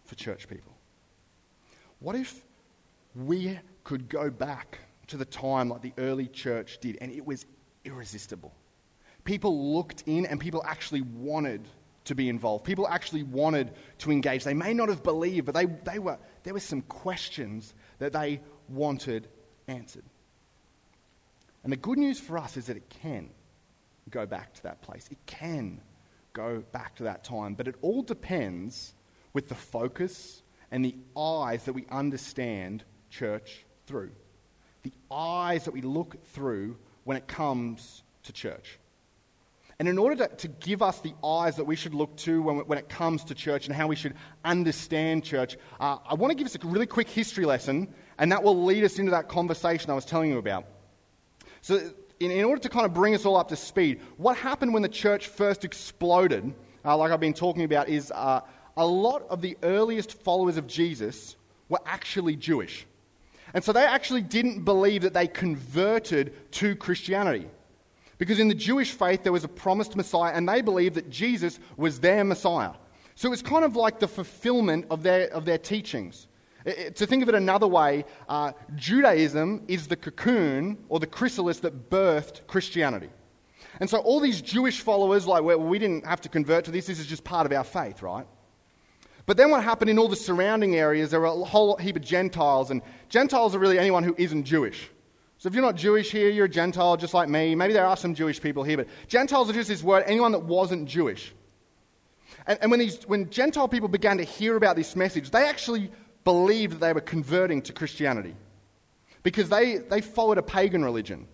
for 0.05 0.15
church 0.15 0.47
people? 0.47 0.73
What 1.99 2.15
if 2.15 2.43
we 3.15 3.59
could 3.83 4.07
go 4.07 4.29
back 4.29 4.79
to 5.07 5.17
the 5.17 5.25
time 5.25 5.69
like 5.69 5.81
the 5.81 5.93
early 5.97 6.27
church 6.27 6.77
did 6.79 6.97
and 7.01 7.11
it 7.11 7.25
was 7.25 7.45
irresistible? 7.83 8.53
People 9.23 9.73
looked 9.73 10.03
in 10.05 10.25
and 10.25 10.39
people 10.39 10.63
actually 10.65 11.01
wanted 11.01 11.67
to 12.07 12.15
be 12.15 12.29
involved. 12.29 12.63
People 12.63 12.87
actually 12.87 13.23
wanted 13.23 13.71
to 13.99 14.11
engage. 14.11 14.43
They 14.43 14.53
may 14.53 14.73
not 14.73 14.89
have 14.89 15.03
believed, 15.03 15.45
but 15.45 15.55
they, 15.55 15.65
they 15.65 15.99
were, 15.99 16.17
there 16.43 16.53
were 16.53 16.59
some 16.59 16.81
questions 16.81 17.73
that 17.99 18.13
they 18.13 18.41
wanted 18.69 19.27
answered. 19.67 20.03
And 21.63 21.71
the 21.71 21.77
good 21.77 21.97
news 21.97 22.19
for 22.19 22.37
us 22.37 22.57
is 22.57 22.67
that 22.67 22.77
it 22.77 22.89
can 22.89 23.29
go 24.09 24.25
back 24.25 24.53
to 24.53 24.63
that 24.63 24.81
place. 24.81 25.07
It 25.11 25.17
can 25.25 25.81
go 26.33 26.63
back 26.71 26.95
to 26.95 27.03
that 27.03 27.23
time. 27.23 27.55
But 27.55 27.67
it 27.67 27.75
all 27.81 28.01
depends 28.01 28.93
with 29.33 29.49
the 29.49 29.55
focus 29.55 30.41
and 30.71 30.83
the 30.83 30.95
eyes 31.17 31.63
that 31.65 31.73
we 31.73 31.85
understand 31.89 32.83
church 33.09 33.65
through. 33.85 34.11
The 34.83 34.93
eyes 35.11 35.65
that 35.65 35.73
we 35.73 35.81
look 35.81 36.23
through 36.27 36.77
when 37.03 37.17
it 37.17 37.27
comes 37.27 38.03
to 38.23 38.33
church. 38.33 38.79
And 39.79 39.87
in 39.87 39.99
order 39.99 40.27
to, 40.27 40.35
to 40.37 40.47
give 40.47 40.81
us 40.81 41.01
the 41.01 41.13
eyes 41.23 41.55
that 41.57 41.65
we 41.65 41.75
should 41.75 41.93
look 41.93 42.15
to 42.17 42.41
when, 42.41 42.57
when 42.59 42.79
it 42.79 42.89
comes 42.89 43.23
to 43.25 43.35
church 43.35 43.67
and 43.67 43.75
how 43.75 43.85
we 43.85 43.95
should 43.95 44.15
understand 44.43 45.23
church, 45.23 45.55
uh, 45.79 45.97
I 46.03 46.15
want 46.15 46.31
to 46.31 46.35
give 46.35 46.47
us 46.47 46.55
a 46.55 46.67
really 46.67 46.87
quick 46.87 47.07
history 47.07 47.45
lesson, 47.45 47.93
and 48.17 48.31
that 48.31 48.41
will 48.41 48.65
lead 48.65 48.83
us 48.83 48.97
into 48.97 49.11
that 49.11 49.29
conversation 49.29 49.91
I 49.91 49.93
was 49.93 50.05
telling 50.05 50.31
you 50.31 50.39
about. 50.39 50.65
So, 51.61 51.91
in, 52.19 52.31
in 52.31 52.43
order 52.43 52.59
to 52.59 52.69
kind 52.69 52.87
of 52.87 52.93
bring 52.95 53.13
us 53.13 53.23
all 53.23 53.37
up 53.37 53.49
to 53.49 53.55
speed, 53.55 54.01
what 54.17 54.35
happened 54.35 54.73
when 54.73 54.81
the 54.81 54.89
church 54.89 55.27
first 55.27 55.63
exploded, 55.63 56.55
uh, 56.83 56.97
like 56.97 57.11
I've 57.11 57.19
been 57.19 57.33
talking 57.35 57.63
about, 57.63 57.87
is 57.87 58.11
uh, 58.15 58.41
a 58.77 58.85
lot 58.85 59.27
of 59.29 59.41
the 59.43 59.57
earliest 59.61 60.13
followers 60.13 60.57
of 60.57 60.65
Jesus 60.65 61.35
were 61.69 61.81
actually 61.85 62.35
Jewish. 62.35 62.87
And 63.53 63.63
so 63.63 63.71
they 63.73 63.85
actually 63.85 64.21
didn't 64.21 64.63
believe 64.63 65.03
that 65.03 65.13
they 65.13 65.27
converted 65.27 66.51
to 66.53 66.75
Christianity. 66.75 67.47
Because 68.17 68.39
in 68.39 68.47
the 68.47 68.55
Jewish 68.55 68.91
faith, 68.91 69.23
there 69.23 69.31
was 69.31 69.43
a 69.43 69.47
promised 69.47 69.95
Messiah, 69.95 70.33
and 70.33 70.47
they 70.47 70.61
believed 70.61 70.95
that 70.95 71.09
Jesus 71.09 71.59
was 71.75 71.99
their 71.99 72.23
Messiah. 72.23 72.71
So 73.15 73.27
it 73.27 73.31
was 73.31 73.41
kind 73.41 73.63
of 73.65 73.75
like 73.75 73.99
the 73.99 74.07
fulfillment 74.07 74.85
of 74.89 75.03
their, 75.03 75.27
of 75.33 75.45
their 75.45 75.57
teachings. 75.57 76.27
It, 76.65 76.77
it, 76.77 76.95
to 76.97 77.07
think 77.07 77.23
of 77.23 77.29
it 77.29 77.35
another 77.35 77.67
way, 77.67 78.05
uh, 78.27 78.53
Judaism 78.75 79.63
is 79.67 79.87
the 79.87 79.95
cocoon 79.95 80.77
or 80.89 80.99
the 80.99 81.07
chrysalis 81.07 81.59
that 81.59 81.89
birthed 81.89 82.45
Christianity. 82.47 83.09
And 83.79 83.89
so 83.89 83.99
all 83.99 84.19
these 84.19 84.41
Jewish 84.41 84.81
followers, 84.81 85.27
like, 85.27 85.43
well, 85.43 85.59
we 85.59 85.77
didn't 85.77 86.05
have 86.05 86.21
to 86.21 86.29
convert 86.29 86.65
to 86.65 86.71
this, 86.71 86.87
this 86.87 86.99
is 86.99 87.05
just 87.05 87.23
part 87.23 87.45
of 87.45 87.51
our 87.51 87.63
faith, 87.63 88.01
right? 88.01 88.25
But 89.27 89.37
then 89.37 89.51
what 89.51 89.63
happened 89.63 89.89
in 89.89 89.99
all 89.99 90.07
the 90.07 90.15
surrounding 90.15 90.75
areas, 90.75 91.11
there 91.11 91.19
were 91.19 91.27
a 91.27 91.43
whole 91.43 91.75
heap 91.77 91.97
of 91.97 92.01
Gentiles, 92.01 92.71
and 92.71 92.81
Gentiles 93.09 93.53
are 93.55 93.59
really 93.59 93.77
anyone 93.77 94.03
who 94.03 94.15
isn't 94.17 94.45
Jewish. 94.45 94.89
So 95.39 95.47
if 95.47 95.53
you're 95.53 95.63
not 95.63 95.75
Jewish 95.75 96.11
here, 96.11 96.29
you're 96.29 96.45
a 96.45 96.49
Gentile 96.49 96.97
just 96.97 97.13
like 97.13 97.29
me. 97.29 97.53
Maybe 97.53 97.73
there 97.73 97.85
are 97.85 97.97
some 97.97 98.15
Jewish 98.15 98.41
people 98.41 98.63
here, 98.63 98.77
but 98.77 98.87
Gentiles 99.07 99.49
are 99.49 99.53
just 99.53 99.69
this 99.69 99.83
word, 99.83 100.03
anyone 100.07 100.31
that 100.31 100.43
wasn't 100.43 100.87
Jewish. 100.87 101.33
And, 102.47 102.57
and 102.61 102.71
when, 102.71 102.79
these, 102.79 103.03
when 103.07 103.29
Gentile 103.29 103.67
people 103.67 103.87
began 103.87 104.17
to 104.17 104.23
hear 104.23 104.55
about 104.55 104.75
this 104.75 104.95
message, 104.95 105.29
they 105.29 105.45
actually 105.45 105.91
believed 106.23 106.73
that 106.73 106.79
they 106.79 106.93
were 106.93 107.01
converting 107.01 107.61
to 107.63 107.73
Christianity 107.73 108.35
because 109.21 109.49
they, 109.49 109.77
they 109.77 110.01
followed 110.01 110.39
a 110.39 110.43
pagan 110.43 110.83
religion. 110.83 111.27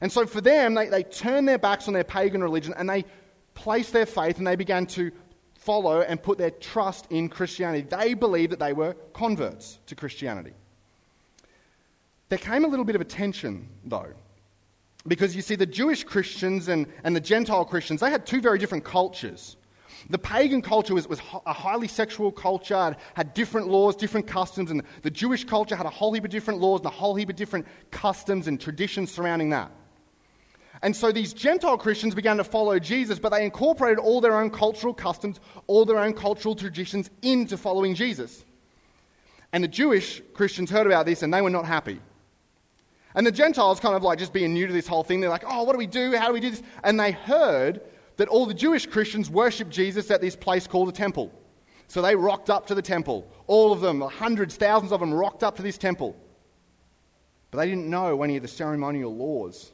And 0.00 0.10
so 0.10 0.24
for 0.24 0.40
them, 0.40 0.74
they, 0.74 0.88
they 0.88 1.02
turned 1.02 1.46
their 1.46 1.58
backs 1.58 1.86
on 1.86 1.94
their 1.94 2.04
pagan 2.04 2.42
religion 2.42 2.72
and 2.78 2.88
they 2.88 3.04
placed 3.54 3.92
their 3.92 4.06
faith 4.06 4.38
and 4.38 4.46
they 4.46 4.56
began 4.56 4.86
to 4.86 5.10
follow 5.54 6.00
and 6.00 6.22
put 6.22 6.38
their 6.38 6.50
trust 6.50 7.06
in 7.10 7.28
Christianity. 7.28 7.86
They 7.88 8.14
believed 8.14 8.52
that 8.52 8.58
they 8.58 8.72
were 8.72 8.94
converts 9.12 9.78
to 9.86 9.94
Christianity. 9.94 10.52
There 12.30 12.38
came 12.38 12.64
a 12.64 12.68
little 12.68 12.84
bit 12.84 12.94
of 12.94 13.00
a 13.00 13.04
tension, 13.04 13.68
though, 13.84 14.14
because 15.06 15.34
you 15.34 15.42
see, 15.42 15.56
the 15.56 15.66
Jewish 15.66 16.04
Christians 16.04 16.68
and, 16.68 16.86
and 17.02 17.14
the 17.14 17.20
Gentile 17.20 17.64
Christians, 17.64 18.00
they 18.00 18.10
had 18.10 18.24
two 18.24 18.40
very 18.40 18.56
different 18.56 18.84
cultures. 18.84 19.56
The 20.08 20.18
pagan 20.18 20.62
culture 20.62 20.94
was, 20.94 21.08
was 21.08 21.18
a 21.44 21.52
highly 21.52 21.88
sexual 21.88 22.30
culture, 22.30 22.96
had 23.14 23.34
different 23.34 23.66
laws, 23.66 23.96
different 23.96 24.28
customs, 24.28 24.70
and 24.70 24.82
the 25.02 25.10
Jewish 25.10 25.44
culture 25.44 25.74
had 25.74 25.86
a 25.86 25.90
whole 25.90 26.12
heap 26.12 26.24
of 26.24 26.30
different 26.30 26.60
laws 26.60 26.80
and 26.80 26.86
a 26.86 26.90
whole 26.90 27.16
heap 27.16 27.30
of 27.30 27.36
different 27.36 27.66
customs 27.90 28.46
and 28.46 28.60
traditions 28.60 29.10
surrounding 29.10 29.50
that. 29.50 29.72
And 30.82 30.94
so 30.94 31.10
these 31.10 31.32
Gentile 31.32 31.76
Christians 31.76 32.14
began 32.14 32.36
to 32.36 32.44
follow 32.44 32.78
Jesus, 32.78 33.18
but 33.18 33.30
they 33.30 33.44
incorporated 33.44 33.98
all 33.98 34.20
their 34.20 34.36
own 34.36 34.50
cultural 34.50 34.94
customs, 34.94 35.40
all 35.66 35.84
their 35.84 35.98
own 35.98 36.14
cultural 36.14 36.54
traditions 36.54 37.10
into 37.22 37.58
following 37.58 37.94
Jesus. 37.94 38.44
And 39.52 39.64
the 39.64 39.68
Jewish 39.68 40.22
Christians 40.32 40.70
heard 40.70 40.86
about 40.86 41.06
this 41.06 41.22
and 41.24 41.34
they 41.34 41.42
were 41.42 41.50
not 41.50 41.66
happy. 41.66 42.00
And 43.14 43.26
the 43.26 43.32
Gentiles, 43.32 43.80
kind 43.80 43.96
of 43.96 44.02
like 44.02 44.18
just 44.18 44.32
being 44.32 44.52
new 44.52 44.66
to 44.66 44.72
this 44.72 44.86
whole 44.86 45.02
thing, 45.02 45.20
they're 45.20 45.30
like, 45.30 45.44
oh, 45.46 45.64
what 45.64 45.72
do 45.72 45.78
we 45.78 45.86
do? 45.86 46.16
How 46.16 46.28
do 46.28 46.32
we 46.32 46.40
do 46.40 46.50
this? 46.50 46.62
And 46.84 46.98
they 46.98 47.10
heard 47.10 47.80
that 48.16 48.28
all 48.28 48.46
the 48.46 48.54
Jewish 48.54 48.86
Christians 48.86 49.28
worship 49.28 49.68
Jesus 49.68 50.10
at 50.10 50.20
this 50.20 50.36
place 50.36 50.66
called 50.66 50.88
the 50.88 50.92
temple. 50.92 51.32
So 51.88 52.02
they 52.02 52.14
rocked 52.14 52.50
up 52.50 52.66
to 52.68 52.74
the 52.74 52.82
temple. 52.82 53.28
All 53.48 53.72
of 53.72 53.80
them, 53.80 54.00
hundreds, 54.00 54.54
thousands 54.56 54.92
of 54.92 55.00
them, 55.00 55.12
rocked 55.12 55.42
up 55.42 55.56
to 55.56 55.62
this 55.62 55.76
temple. 55.76 56.16
But 57.50 57.58
they 57.58 57.66
didn't 57.66 57.90
know 57.90 58.22
any 58.22 58.36
of 58.36 58.42
the 58.42 58.48
ceremonial 58.48 59.14
laws. 59.14 59.72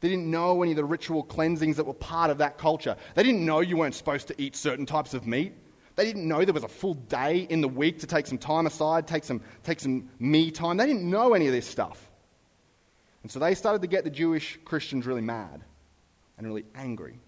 They 0.00 0.08
didn't 0.08 0.30
know 0.30 0.62
any 0.62 0.72
of 0.72 0.76
the 0.76 0.84
ritual 0.84 1.24
cleansings 1.24 1.76
that 1.76 1.84
were 1.84 1.94
part 1.94 2.30
of 2.30 2.38
that 2.38 2.58
culture. 2.58 2.94
They 3.16 3.24
didn't 3.24 3.44
know 3.44 3.60
you 3.60 3.76
weren't 3.76 3.96
supposed 3.96 4.28
to 4.28 4.40
eat 4.40 4.54
certain 4.54 4.86
types 4.86 5.12
of 5.12 5.26
meat. 5.26 5.54
They 5.96 6.04
didn't 6.04 6.28
know 6.28 6.44
there 6.44 6.54
was 6.54 6.62
a 6.62 6.68
full 6.68 6.94
day 6.94 7.46
in 7.50 7.62
the 7.62 7.68
week 7.68 7.98
to 8.00 8.06
take 8.06 8.26
some 8.26 8.38
time 8.38 8.66
aside, 8.66 9.08
take 9.08 9.24
some, 9.24 9.40
take 9.64 9.80
some 9.80 10.08
me 10.20 10.50
time. 10.50 10.76
They 10.76 10.86
didn't 10.86 11.08
know 11.08 11.32
any 11.32 11.46
of 11.46 11.52
this 11.52 11.66
stuff. 11.66 12.10
And 13.26 13.30
so 13.32 13.40
they 13.40 13.56
started 13.56 13.82
to 13.82 13.88
get 13.88 14.04
the 14.04 14.10
Jewish 14.10 14.56
Christians 14.64 15.04
really 15.04 15.20
mad 15.20 15.64
and 16.38 16.46
really 16.46 16.64
angry. 16.76 17.18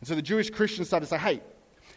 And 0.00 0.08
so 0.08 0.16
the 0.16 0.20
Jewish 0.20 0.50
Christians 0.50 0.88
started 0.88 1.06
to 1.06 1.10
say, 1.10 1.16
hey, 1.16 1.40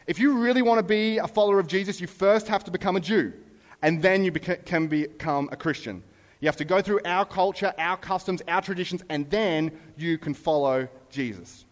if 0.05 0.19
you 0.19 0.38
really 0.38 0.62
want 0.62 0.77
to 0.77 0.83
be 0.83 1.17
a 1.17 1.27
follower 1.27 1.57
of 1.57 1.65
Jesus, 1.65 2.00
you 2.00 2.05
first 2.05 2.48
have 2.48 2.63
to 2.65 2.69
become 2.69 2.98
a 2.98 3.00
Jew, 3.00 3.33
and 3.81 4.00
then 4.00 4.24
you 4.24 4.31
beca- 4.31 4.63
can 4.63 4.86
become 4.86 5.50
a 5.51 5.55
Christian. 5.55 6.03
You 6.39 6.50
have 6.50 6.57
to 6.57 6.65
go 6.65 6.83
through 6.83 7.00
our 7.03 7.25
culture, 7.25 7.74
our 7.79 7.98
customs, 7.98 8.43
our 8.48 8.62
traditions, 8.62 9.01
and 9.10 9.27
then 9.31 9.71
you 9.98 10.19
can 10.19 10.36
follow 10.36 10.88
Jesus. 11.10 11.65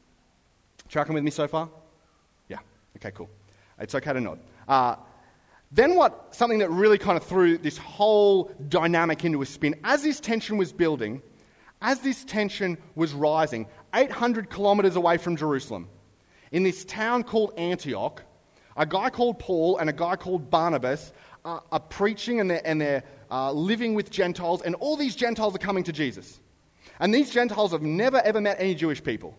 Tracking 0.87 1.13
with 1.13 1.23
me 1.23 1.29
so 1.29 1.47
far? 1.47 1.69
Yeah. 2.47 2.57
Okay, 2.97 3.11
cool. 3.11 3.29
It's 3.77 3.93
okay 3.93 4.13
to 4.13 4.19
nod. 4.19 4.39
Uh, 4.67 4.95
then 5.71 5.93
what? 5.93 6.33
Something 6.33 6.57
that 6.57 6.71
really 6.71 6.97
kind 6.97 7.15
of 7.15 7.23
threw 7.25 7.59
this 7.59 7.77
whole 7.77 8.51
dynamic 8.69 9.23
into 9.23 9.43
a 9.43 9.45
spin. 9.45 9.75
As 9.83 10.01
this 10.01 10.19
tension 10.19 10.57
was 10.57 10.73
building, 10.73 11.21
as 11.81 11.99
this 11.99 12.23
tension 12.25 12.77
was 12.95 13.13
rising, 13.13 13.67
800 13.93 14.49
kilometers 14.49 14.95
away 14.95 15.17
from 15.17 15.35
Jerusalem, 15.35 15.87
in 16.51 16.63
this 16.63 16.83
town 16.85 17.23
called 17.23 17.53
Antioch, 17.57 18.23
a 18.75 18.85
guy 18.85 19.09
called 19.09 19.39
Paul 19.39 19.77
and 19.77 19.89
a 19.89 19.93
guy 19.93 20.15
called 20.15 20.49
Barnabas 20.49 21.13
are, 21.45 21.63
are 21.71 21.79
preaching 21.79 22.39
and 22.39 22.49
they're, 22.49 22.61
and 22.65 22.79
they're 22.79 23.03
uh, 23.31 23.51
living 23.51 23.93
with 23.93 24.09
Gentiles, 24.09 24.61
and 24.61 24.75
all 24.75 24.97
these 24.97 25.15
Gentiles 25.15 25.55
are 25.55 25.59
coming 25.59 25.83
to 25.83 25.93
Jesus. 25.93 26.39
And 26.99 27.13
these 27.13 27.29
Gentiles 27.29 27.71
have 27.71 27.81
never 27.81 28.17
ever 28.21 28.41
met 28.41 28.57
any 28.59 28.75
Jewish 28.75 29.03
people. 29.03 29.37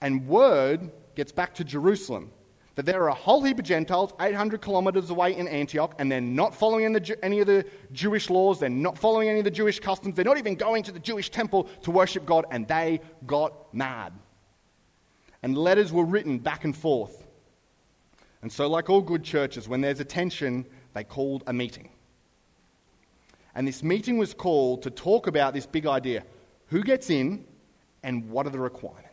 And 0.00 0.26
word 0.26 0.90
gets 1.14 1.32
back 1.32 1.54
to 1.54 1.64
Jerusalem 1.64 2.30
that 2.74 2.86
there 2.86 3.02
are 3.02 3.08
a 3.08 3.14
whole 3.14 3.42
heap 3.42 3.58
of 3.58 3.64
Gentiles 3.64 4.12
800 4.20 4.60
kilometers 4.60 5.10
away 5.10 5.36
in 5.36 5.46
Antioch, 5.46 5.94
and 5.98 6.10
they're 6.10 6.20
not 6.20 6.54
following 6.54 6.84
any 7.22 7.40
of 7.40 7.46
the 7.46 7.64
Jewish 7.92 8.30
laws, 8.30 8.58
they're 8.58 8.68
not 8.68 8.98
following 8.98 9.28
any 9.28 9.38
of 9.38 9.44
the 9.44 9.50
Jewish 9.50 9.78
customs, 9.78 10.16
they're 10.16 10.24
not 10.24 10.38
even 10.38 10.56
going 10.56 10.82
to 10.84 10.92
the 10.92 10.98
Jewish 10.98 11.30
temple 11.30 11.68
to 11.82 11.90
worship 11.90 12.26
God, 12.26 12.46
and 12.50 12.66
they 12.66 13.00
got 13.26 13.72
mad. 13.72 14.12
And 15.42 15.56
letters 15.56 15.92
were 15.92 16.04
written 16.04 16.38
back 16.38 16.64
and 16.64 16.76
forth. 16.76 17.24
And 18.42 18.50
so, 18.50 18.66
like 18.66 18.90
all 18.90 19.00
good 19.00 19.22
churches, 19.22 19.68
when 19.68 19.80
there's 19.80 20.00
a 20.00 20.04
tension, 20.04 20.66
they 20.94 21.04
called 21.04 21.44
a 21.46 21.52
meeting. 21.52 21.90
And 23.54 23.68
this 23.68 23.82
meeting 23.82 24.18
was 24.18 24.34
called 24.34 24.82
to 24.82 24.90
talk 24.90 25.26
about 25.26 25.54
this 25.54 25.64
big 25.64 25.86
idea 25.86 26.24
who 26.66 26.82
gets 26.82 27.08
in 27.08 27.44
and 28.02 28.28
what 28.30 28.46
are 28.46 28.50
the 28.50 28.58
requirements. 28.58 29.03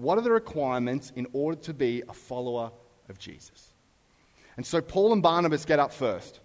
What 0.00 0.16
are 0.16 0.20
the 0.22 0.30
requirements 0.30 1.12
in 1.16 1.26
order 1.32 1.60
to 1.62 1.74
be 1.74 2.02
a 2.08 2.12
follower 2.12 2.70
of 3.08 3.18
Jesus? 3.18 3.72
And 4.56 4.64
so 4.64 4.80
Paul 4.80 5.12
and 5.12 5.22
Barnabas 5.22 5.64
get 5.64 5.78
up 5.78 5.92
first. 5.92 6.40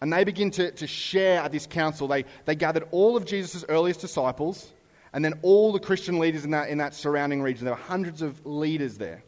And 0.00 0.12
they 0.12 0.24
begin 0.24 0.50
to, 0.52 0.72
to 0.72 0.86
share 0.86 1.40
at 1.40 1.52
this 1.52 1.66
council. 1.66 2.08
They, 2.08 2.24
they 2.44 2.54
gathered 2.56 2.84
all 2.90 3.16
of 3.16 3.24
Jesus' 3.24 3.64
earliest 3.68 4.00
disciples 4.00 4.72
and 5.12 5.24
then 5.24 5.34
all 5.42 5.72
the 5.72 5.80
Christian 5.80 6.18
leaders 6.18 6.44
in 6.44 6.50
that, 6.52 6.68
in 6.68 6.78
that 6.78 6.94
surrounding 6.94 7.42
region. 7.42 7.64
There 7.64 7.74
were 7.74 7.80
hundreds 7.80 8.22
of 8.22 8.44
leaders 8.46 8.98
there. 8.98 9.22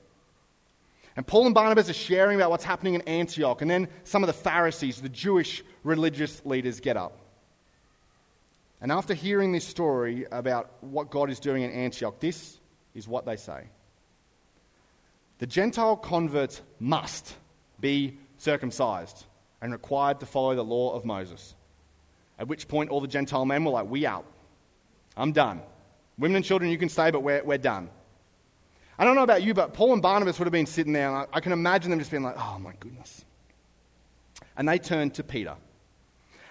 And 1.16 1.27
Paul 1.27 1.46
and 1.46 1.55
Barnabas 1.55 1.88
are 1.88 1.94
sharing 1.94 2.37
about 2.37 2.51
what's 2.51 2.64
happening 2.64 2.94
in 2.94 3.03
Antioch. 3.03 3.62
And 3.62 3.70
then 3.70 3.88
some 4.03 4.22
of 4.22 4.27
the 4.27 4.33
Pharisees, 4.33 5.01
the 5.01 5.09
Jewish 5.09 5.62
religious 5.85 6.44
leaders, 6.44 6.81
get 6.81 6.96
up. 6.96 7.18
And 8.81 8.90
after 8.90 9.14
hearing 9.14 9.53
this 9.53 9.66
story 9.66 10.27
about 10.33 10.70
what 10.83 11.11
God 11.11 11.31
is 11.31 11.38
doing 11.38 11.62
in 11.62 11.70
Antioch, 11.70 12.18
this 12.18 12.59
is 12.94 13.09
what 13.09 13.26
they 13.26 13.37
say. 13.37 13.64
The 15.38 15.46
Gentile 15.46 15.96
converts 15.96 16.62
must 16.78 17.35
be 17.80 18.16
circumcised 18.38 19.24
and 19.61 19.72
required 19.72 20.20
to 20.20 20.26
follow 20.26 20.54
the 20.54 20.64
law 20.64 20.94
of 20.94 21.04
Moses. 21.04 21.54
At 22.38 22.48
which 22.48 22.68
point, 22.68 22.90
all 22.90 23.00
the 23.00 23.09
Gentile 23.09 23.44
men 23.44 23.64
were 23.64 23.72
like, 23.72 23.88
We 23.88 24.07
out. 24.07 24.26
I'm 25.16 25.33
done. 25.33 25.61
Women 26.18 26.37
and 26.37 26.44
children, 26.44 26.70
you 26.70 26.78
can 26.78 26.88
stay, 26.88 27.11
but 27.11 27.20
we're, 27.20 27.42
we're 27.42 27.59
done. 27.59 27.90
I 28.98 29.04
don't 29.04 29.16
know 29.16 29.22
about 29.22 29.42
you, 29.42 29.54
but 29.54 29.74
Paul 29.74 29.92
and 29.92 30.02
Barnabas 30.02 30.38
would 30.38 30.46
have 30.46 30.52
been 30.52 30.66
sitting 30.66 30.92
there, 30.92 31.09
and 31.09 31.16
I, 31.16 31.26
I 31.37 31.40
can 31.40 31.52
imagine 31.52 31.90
them 31.90 31.98
just 31.98 32.11
being 32.11 32.22
like, 32.22 32.37
Oh 32.38 32.59
my 32.59 32.72
goodness. 32.78 33.24
And 34.57 34.68
they 34.68 34.78
turned 34.78 35.14
to 35.14 35.24
Peter. 35.24 35.57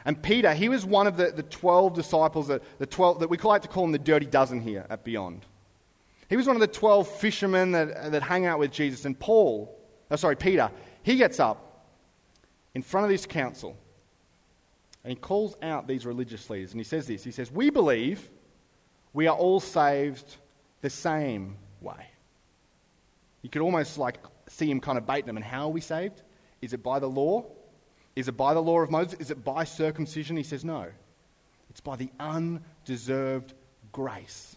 And 0.05 0.21
Peter, 0.21 0.53
he 0.53 0.67
was 0.67 0.85
one 0.85 1.07
of 1.07 1.15
the, 1.15 1.31
the 1.31 1.43
12 1.43 1.93
disciples, 1.93 2.47
that, 2.47 2.61
the 2.77 2.85
12, 2.85 3.21
that 3.21 3.29
we 3.29 3.37
like 3.37 3.61
to 3.61 3.69
call 3.69 3.83
them 3.83 3.93
the 3.93 3.99
dirty 3.99 4.25
dozen 4.25 4.59
here 4.59 4.85
at 4.89 5.05
Beyond. 5.05 5.45
He 6.29 6.37
was 6.37 6.47
one 6.47 6.55
of 6.55 6.59
the 6.61 6.67
12 6.67 7.07
fishermen 7.07 7.71
that, 7.73 7.91
uh, 7.91 8.09
that 8.09 8.23
hang 8.23 8.45
out 8.45 8.59
with 8.59 8.71
Jesus. 8.71 9.05
And 9.05 9.19
Paul, 9.19 9.77
oh, 10.09 10.15
sorry, 10.15 10.35
Peter, 10.35 10.71
he 11.03 11.15
gets 11.15 11.39
up 11.39 11.87
in 12.73 12.81
front 12.81 13.05
of 13.05 13.11
this 13.11 13.25
council 13.25 13.77
and 15.03 15.11
he 15.11 15.15
calls 15.15 15.55
out 15.61 15.87
these 15.87 16.05
religious 16.05 16.49
leaders 16.49 16.71
and 16.71 16.79
he 16.79 16.85
says 16.85 17.07
this 17.07 17.23
He 17.23 17.31
says, 17.31 17.51
We 17.51 17.69
believe 17.69 18.29
we 19.13 19.27
are 19.27 19.35
all 19.35 19.59
saved 19.59 20.37
the 20.81 20.89
same 20.89 21.57
way. 21.81 22.07
You 23.41 23.49
could 23.49 23.61
almost 23.61 23.97
like 23.97 24.17
see 24.47 24.69
him 24.69 24.79
kind 24.79 24.97
of 24.97 25.05
bait 25.05 25.25
them. 25.25 25.37
And 25.37 25.45
how 25.45 25.65
are 25.65 25.71
we 25.71 25.81
saved? 25.81 26.21
Is 26.61 26.73
it 26.73 26.81
by 26.81 26.99
the 26.99 27.09
law? 27.09 27.45
Is 28.15 28.27
it 28.27 28.37
by 28.37 28.53
the 28.53 28.61
law 28.61 28.79
of 28.79 28.89
Moses? 28.89 29.19
Is 29.19 29.31
it 29.31 29.43
by 29.43 29.63
circumcision? 29.63 30.37
He 30.37 30.43
says, 30.43 30.63
No. 30.63 30.87
It's 31.69 31.81
by 31.81 31.95
the 31.95 32.09
undeserved 32.19 33.53
grace 33.91 34.55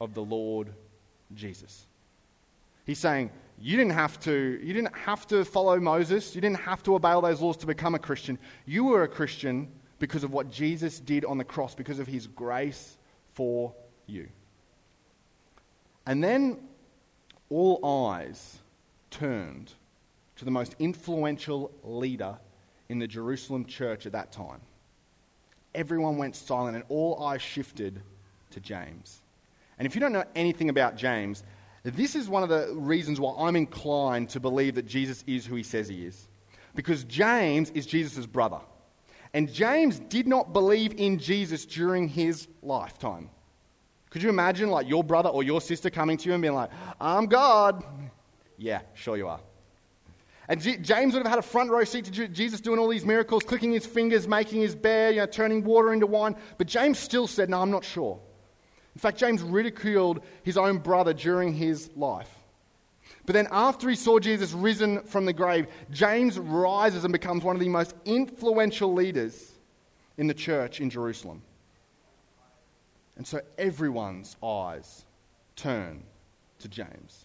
of 0.00 0.14
the 0.14 0.22
Lord 0.22 0.72
Jesus. 1.34 1.86
He's 2.84 2.98
saying, 2.98 3.30
you 3.60 3.76
didn't 3.76 3.92
have 3.92 4.20
to, 4.20 4.60
you 4.62 4.72
didn't 4.72 4.96
have 4.96 5.26
to 5.28 5.44
follow 5.44 5.78
Moses. 5.80 6.34
You 6.34 6.40
didn't 6.40 6.60
have 6.60 6.82
to 6.84 6.94
obey 6.94 7.10
all 7.10 7.20
those 7.20 7.40
laws 7.40 7.56
to 7.58 7.66
become 7.66 7.94
a 7.94 7.98
Christian. 7.98 8.38
You 8.66 8.84
were 8.84 9.02
a 9.02 9.08
Christian 9.08 9.70
because 9.98 10.24
of 10.24 10.32
what 10.32 10.50
Jesus 10.50 11.00
did 11.00 11.24
on 11.24 11.38
the 11.38 11.44
cross, 11.44 11.74
because 11.74 11.98
of 11.98 12.06
his 12.06 12.26
grace 12.26 12.96
for 13.34 13.74
you. 14.06 14.28
And 16.06 16.22
then 16.22 16.60
all 17.50 17.84
eyes 17.84 18.58
turned 19.10 19.72
to 20.36 20.44
the 20.44 20.50
most 20.50 20.76
influential 20.78 21.72
leader 21.82 22.38
in 22.88 22.98
the 22.98 23.06
Jerusalem 23.06 23.64
church 23.64 24.06
at 24.06 24.12
that 24.12 24.32
time. 24.32 24.60
Everyone 25.74 26.16
went 26.16 26.36
silent 26.36 26.76
and 26.76 26.84
all 26.88 27.22
eyes 27.22 27.42
shifted 27.42 28.00
to 28.50 28.60
James. 28.60 29.20
And 29.78 29.86
if 29.86 29.94
you 29.94 30.00
don't 30.00 30.12
know 30.12 30.24
anything 30.34 30.68
about 30.68 30.96
James, 30.96 31.44
this 31.84 32.14
is 32.14 32.28
one 32.28 32.42
of 32.42 32.48
the 32.48 32.74
reasons 32.74 33.20
why 33.20 33.34
I'm 33.38 33.56
inclined 33.56 34.30
to 34.30 34.40
believe 34.40 34.74
that 34.74 34.86
Jesus 34.86 35.22
is 35.26 35.46
who 35.46 35.54
he 35.54 35.62
says 35.62 35.88
he 35.88 36.04
is. 36.04 36.28
Because 36.74 37.04
James 37.04 37.70
is 37.70 37.86
Jesus' 37.86 38.26
brother. 38.26 38.60
And 39.34 39.52
James 39.52 39.98
did 39.98 40.26
not 40.26 40.52
believe 40.52 40.94
in 40.96 41.18
Jesus 41.18 41.64
during 41.64 42.08
his 42.08 42.48
lifetime. 42.62 43.30
Could 44.10 44.22
you 44.22 44.30
imagine, 44.30 44.70
like, 44.70 44.88
your 44.88 45.04
brother 45.04 45.28
or 45.28 45.42
your 45.42 45.60
sister 45.60 45.90
coming 45.90 46.16
to 46.16 46.28
you 46.28 46.34
and 46.34 46.42
being 46.42 46.54
like, 46.54 46.70
I'm 47.00 47.26
God? 47.26 47.84
Yeah, 48.60 48.80
sure 48.94 49.16
you 49.16 49.28
are. 49.28 49.38
And 50.48 50.60
James 50.60 51.14
would 51.14 51.22
have 51.22 51.30
had 51.30 51.38
a 51.38 51.42
front 51.42 51.70
row 51.70 51.84
seat 51.84 52.06
to 52.06 52.26
Jesus 52.26 52.60
doing 52.60 52.80
all 52.80 52.88
these 52.88 53.04
miracles, 53.04 53.44
clicking 53.44 53.70
his 53.70 53.86
fingers, 53.86 54.26
making 54.26 54.62
his 54.62 54.74
bear, 54.74 55.12
you 55.12 55.18
know, 55.18 55.26
turning 55.26 55.62
water 55.62 55.92
into 55.92 56.08
wine. 56.08 56.34
But 56.56 56.66
James 56.66 56.98
still 56.98 57.28
said, 57.28 57.48
No, 57.48 57.62
I'm 57.62 57.70
not 57.70 57.84
sure. 57.84 58.18
In 58.98 59.00
fact, 59.00 59.18
James 59.18 59.42
ridiculed 59.42 60.22
his 60.42 60.56
own 60.56 60.78
brother 60.78 61.14
during 61.14 61.54
his 61.54 61.88
life. 61.94 62.34
But 63.26 63.34
then, 63.34 63.46
after 63.52 63.88
he 63.88 63.94
saw 63.94 64.18
Jesus 64.18 64.52
risen 64.52 65.02
from 65.04 65.24
the 65.24 65.32
grave, 65.32 65.68
James 65.92 66.36
rises 66.36 67.04
and 67.04 67.12
becomes 67.12 67.44
one 67.44 67.54
of 67.54 67.60
the 67.60 67.68
most 67.68 67.94
influential 68.04 68.92
leaders 68.92 69.52
in 70.16 70.26
the 70.26 70.34
church 70.34 70.80
in 70.80 70.90
Jerusalem. 70.90 71.42
And 73.16 73.24
so 73.24 73.40
everyone's 73.56 74.36
eyes 74.42 75.04
turn 75.54 76.02
to 76.58 76.66
James, 76.66 77.24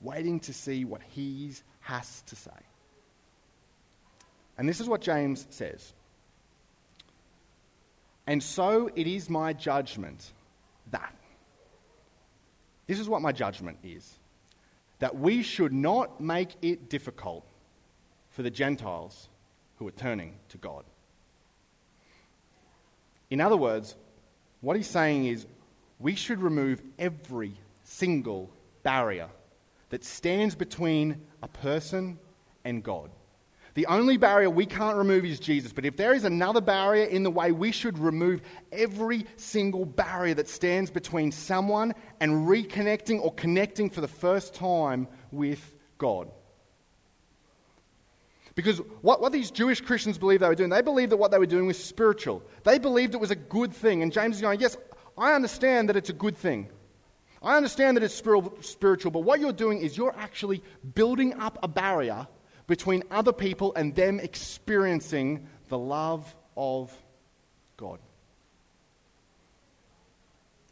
waiting 0.00 0.40
to 0.40 0.52
see 0.52 0.84
what 0.84 1.02
he 1.10 1.52
has 1.82 2.22
to 2.22 2.34
say. 2.34 2.50
And 4.58 4.68
this 4.68 4.80
is 4.80 4.88
what 4.88 5.02
James 5.02 5.46
says. 5.50 5.92
And 8.26 8.42
so 8.42 8.90
it 8.96 9.06
is 9.06 9.30
my 9.30 9.52
judgment 9.52 10.32
that. 10.90 11.14
This 12.86 12.98
is 12.98 13.08
what 13.08 13.22
my 13.22 13.32
judgment 13.32 13.78
is 13.84 14.18
that 14.98 15.16
we 15.16 15.42
should 15.42 15.72
not 15.72 16.20
make 16.20 16.56
it 16.60 16.90
difficult 16.90 17.44
for 18.30 18.42
the 18.42 18.50
Gentiles 18.50 19.28
who 19.76 19.88
are 19.88 19.92
turning 19.92 20.34
to 20.50 20.58
God. 20.58 20.84
In 23.30 23.40
other 23.40 23.56
words, 23.56 23.96
what 24.60 24.76
he's 24.76 24.88
saying 24.88 25.24
is 25.24 25.46
we 25.98 26.14
should 26.14 26.40
remove 26.42 26.82
every 26.98 27.54
single 27.82 28.50
barrier 28.82 29.28
that 29.88 30.04
stands 30.04 30.54
between 30.54 31.20
a 31.42 31.48
person 31.48 32.18
and 32.64 32.82
God. 32.82 33.10
The 33.74 33.86
only 33.86 34.16
barrier 34.16 34.50
we 34.50 34.66
can't 34.66 34.96
remove 34.96 35.24
is 35.24 35.38
Jesus. 35.38 35.72
But 35.72 35.84
if 35.84 35.96
there 35.96 36.12
is 36.12 36.24
another 36.24 36.60
barrier 36.60 37.04
in 37.04 37.22
the 37.22 37.30
way, 37.30 37.52
we 37.52 37.70
should 37.70 37.98
remove 37.98 38.42
every 38.72 39.26
single 39.36 39.84
barrier 39.84 40.34
that 40.34 40.48
stands 40.48 40.90
between 40.90 41.30
someone 41.30 41.94
and 42.20 42.48
reconnecting 42.48 43.20
or 43.20 43.32
connecting 43.34 43.88
for 43.90 44.00
the 44.00 44.08
first 44.08 44.54
time 44.54 45.06
with 45.30 45.74
God. 45.98 46.30
Because 48.56 48.78
what, 49.00 49.20
what 49.20 49.32
these 49.32 49.50
Jewish 49.50 49.80
Christians 49.80 50.18
believed 50.18 50.42
they 50.42 50.48
were 50.48 50.54
doing, 50.56 50.70
they 50.70 50.82
believed 50.82 51.12
that 51.12 51.16
what 51.16 51.30
they 51.30 51.38
were 51.38 51.46
doing 51.46 51.66
was 51.66 51.82
spiritual. 51.82 52.42
They 52.64 52.78
believed 52.78 53.14
it 53.14 53.20
was 53.20 53.30
a 53.30 53.36
good 53.36 53.72
thing. 53.72 54.02
And 54.02 54.12
James 54.12 54.36
is 54.36 54.42
going, 54.42 54.60
Yes, 54.60 54.76
I 55.16 55.32
understand 55.34 55.88
that 55.88 55.96
it's 55.96 56.10
a 56.10 56.14
good 56.14 56.36
thing. 56.36 56.68
I 57.42 57.56
understand 57.56 57.96
that 57.96 58.02
it's 58.02 58.14
spiritual, 58.14 59.10
but 59.10 59.20
what 59.20 59.40
you're 59.40 59.52
doing 59.52 59.78
is 59.78 59.96
you're 59.96 60.14
actually 60.18 60.62
building 60.94 61.32
up 61.40 61.58
a 61.62 61.68
barrier 61.68 62.26
between 62.70 63.02
other 63.10 63.32
people 63.32 63.74
and 63.74 63.96
them 63.96 64.20
experiencing 64.20 65.44
the 65.70 65.76
love 65.76 66.32
of 66.56 66.96
God. 67.76 67.98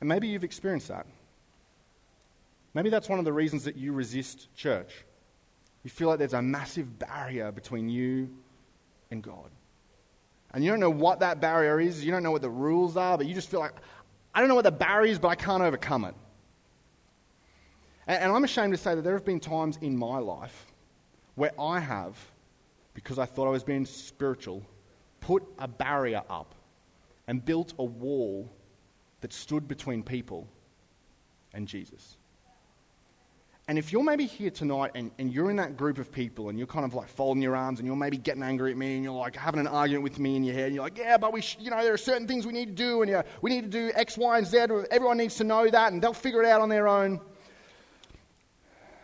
And 0.00 0.08
maybe 0.08 0.28
you've 0.28 0.44
experienced 0.44 0.86
that. 0.86 1.06
Maybe 2.72 2.88
that's 2.88 3.08
one 3.08 3.18
of 3.18 3.24
the 3.24 3.32
reasons 3.32 3.64
that 3.64 3.76
you 3.76 3.92
resist 3.92 4.46
church. 4.54 5.04
You 5.82 5.90
feel 5.90 6.06
like 6.06 6.20
there's 6.20 6.34
a 6.34 6.40
massive 6.40 7.00
barrier 7.00 7.50
between 7.50 7.88
you 7.88 8.30
and 9.10 9.20
God. 9.20 9.50
And 10.52 10.62
you 10.62 10.70
don't 10.70 10.78
know 10.78 10.90
what 10.90 11.18
that 11.18 11.40
barrier 11.40 11.80
is, 11.80 12.04
you 12.04 12.12
don't 12.12 12.22
know 12.22 12.30
what 12.30 12.42
the 12.42 12.48
rules 12.48 12.96
are, 12.96 13.18
but 13.18 13.26
you 13.26 13.34
just 13.34 13.50
feel 13.50 13.58
like, 13.58 13.74
I 14.32 14.38
don't 14.38 14.48
know 14.48 14.54
what 14.54 14.62
the 14.62 14.70
barrier 14.70 15.10
is, 15.10 15.18
but 15.18 15.28
I 15.28 15.34
can't 15.34 15.64
overcome 15.64 16.04
it. 16.04 16.14
And, 18.06 18.30
I'm 18.30 18.44
ashamed 18.44 18.72
to 18.72 18.78
say 18.78 18.94
that 18.94 19.02
there 19.02 19.14
have 19.14 19.24
been 19.24 19.40
times 19.40 19.78
in 19.82 19.98
my 19.98 20.18
life 20.18 20.67
where 21.38 21.52
I 21.58 21.78
have, 21.78 22.16
because 22.94 23.18
I 23.18 23.24
thought 23.24 23.46
I 23.46 23.50
was 23.50 23.62
being 23.62 23.86
spiritual, 23.86 24.62
put 25.20 25.44
a 25.58 25.68
barrier 25.68 26.22
up 26.28 26.54
and 27.28 27.44
built 27.44 27.74
a 27.78 27.84
wall 27.84 28.50
that 29.20 29.32
stood 29.32 29.68
between 29.68 30.02
people 30.02 30.48
and 31.54 31.68
Jesus. 31.68 32.16
And 33.68 33.78
if 33.78 33.92
you're 33.92 34.02
maybe 34.02 34.24
here 34.24 34.50
tonight 34.50 34.92
and, 34.94 35.10
and 35.18 35.30
you're 35.32 35.50
in 35.50 35.56
that 35.56 35.76
group 35.76 35.98
of 35.98 36.10
people 36.10 36.48
and 36.48 36.58
you're 36.58 36.66
kind 36.66 36.86
of 36.86 36.94
like 36.94 37.06
folding 37.06 37.42
your 37.42 37.54
arms 37.54 37.78
and 37.78 37.86
you're 37.86 37.96
maybe 37.96 38.16
getting 38.16 38.42
angry 38.42 38.70
at 38.70 38.78
me 38.78 38.94
and 38.94 39.04
you're 39.04 39.12
like 39.12 39.36
having 39.36 39.60
an 39.60 39.66
argument 39.66 40.04
with 40.04 40.18
me 40.18 40.36
in 40.36 40.42
your 40.42 40.54
head 40.54 40.66
and 40.66 40.74
you're 40.74 40.84
like, 40.84 40.96
yeah, 40.96 41.18
but 41.18 41.34
we, 41.34 41.42
sh- 41.42 41.58
you 41.60 41.70
know, 41.70 41.82
there 41.82 41.92
are 41.92 41.98
certain 41.98 42.26
things 42.26 42.46
we 42.46 42.52
need 42.54 42.76
to 42.76 42.82
do 42.82 43.02
and 43.02 43.10
yeah, 43.10 43.22
we 43.42 43.50
need 43.50 43.60
to 43.60 43.68
do 43.68 43.92
X, 43.94 44.16
Y, 44.16 44.38
and 44.38 44.46
Z. 44.46 44.58
Everyone 44.90 45.18
needs 45.18 45.34
to 45.36 45.44
know 45.44 45.68
that 45.68 45.92
and 45.92 46.02
they'll 46.02 46.14
figure 46.14 46.42
it 46.42 46.48
out 46.48 46.62
on 46.62 46.70
their 46.70 46.88
own. 46.88 47.20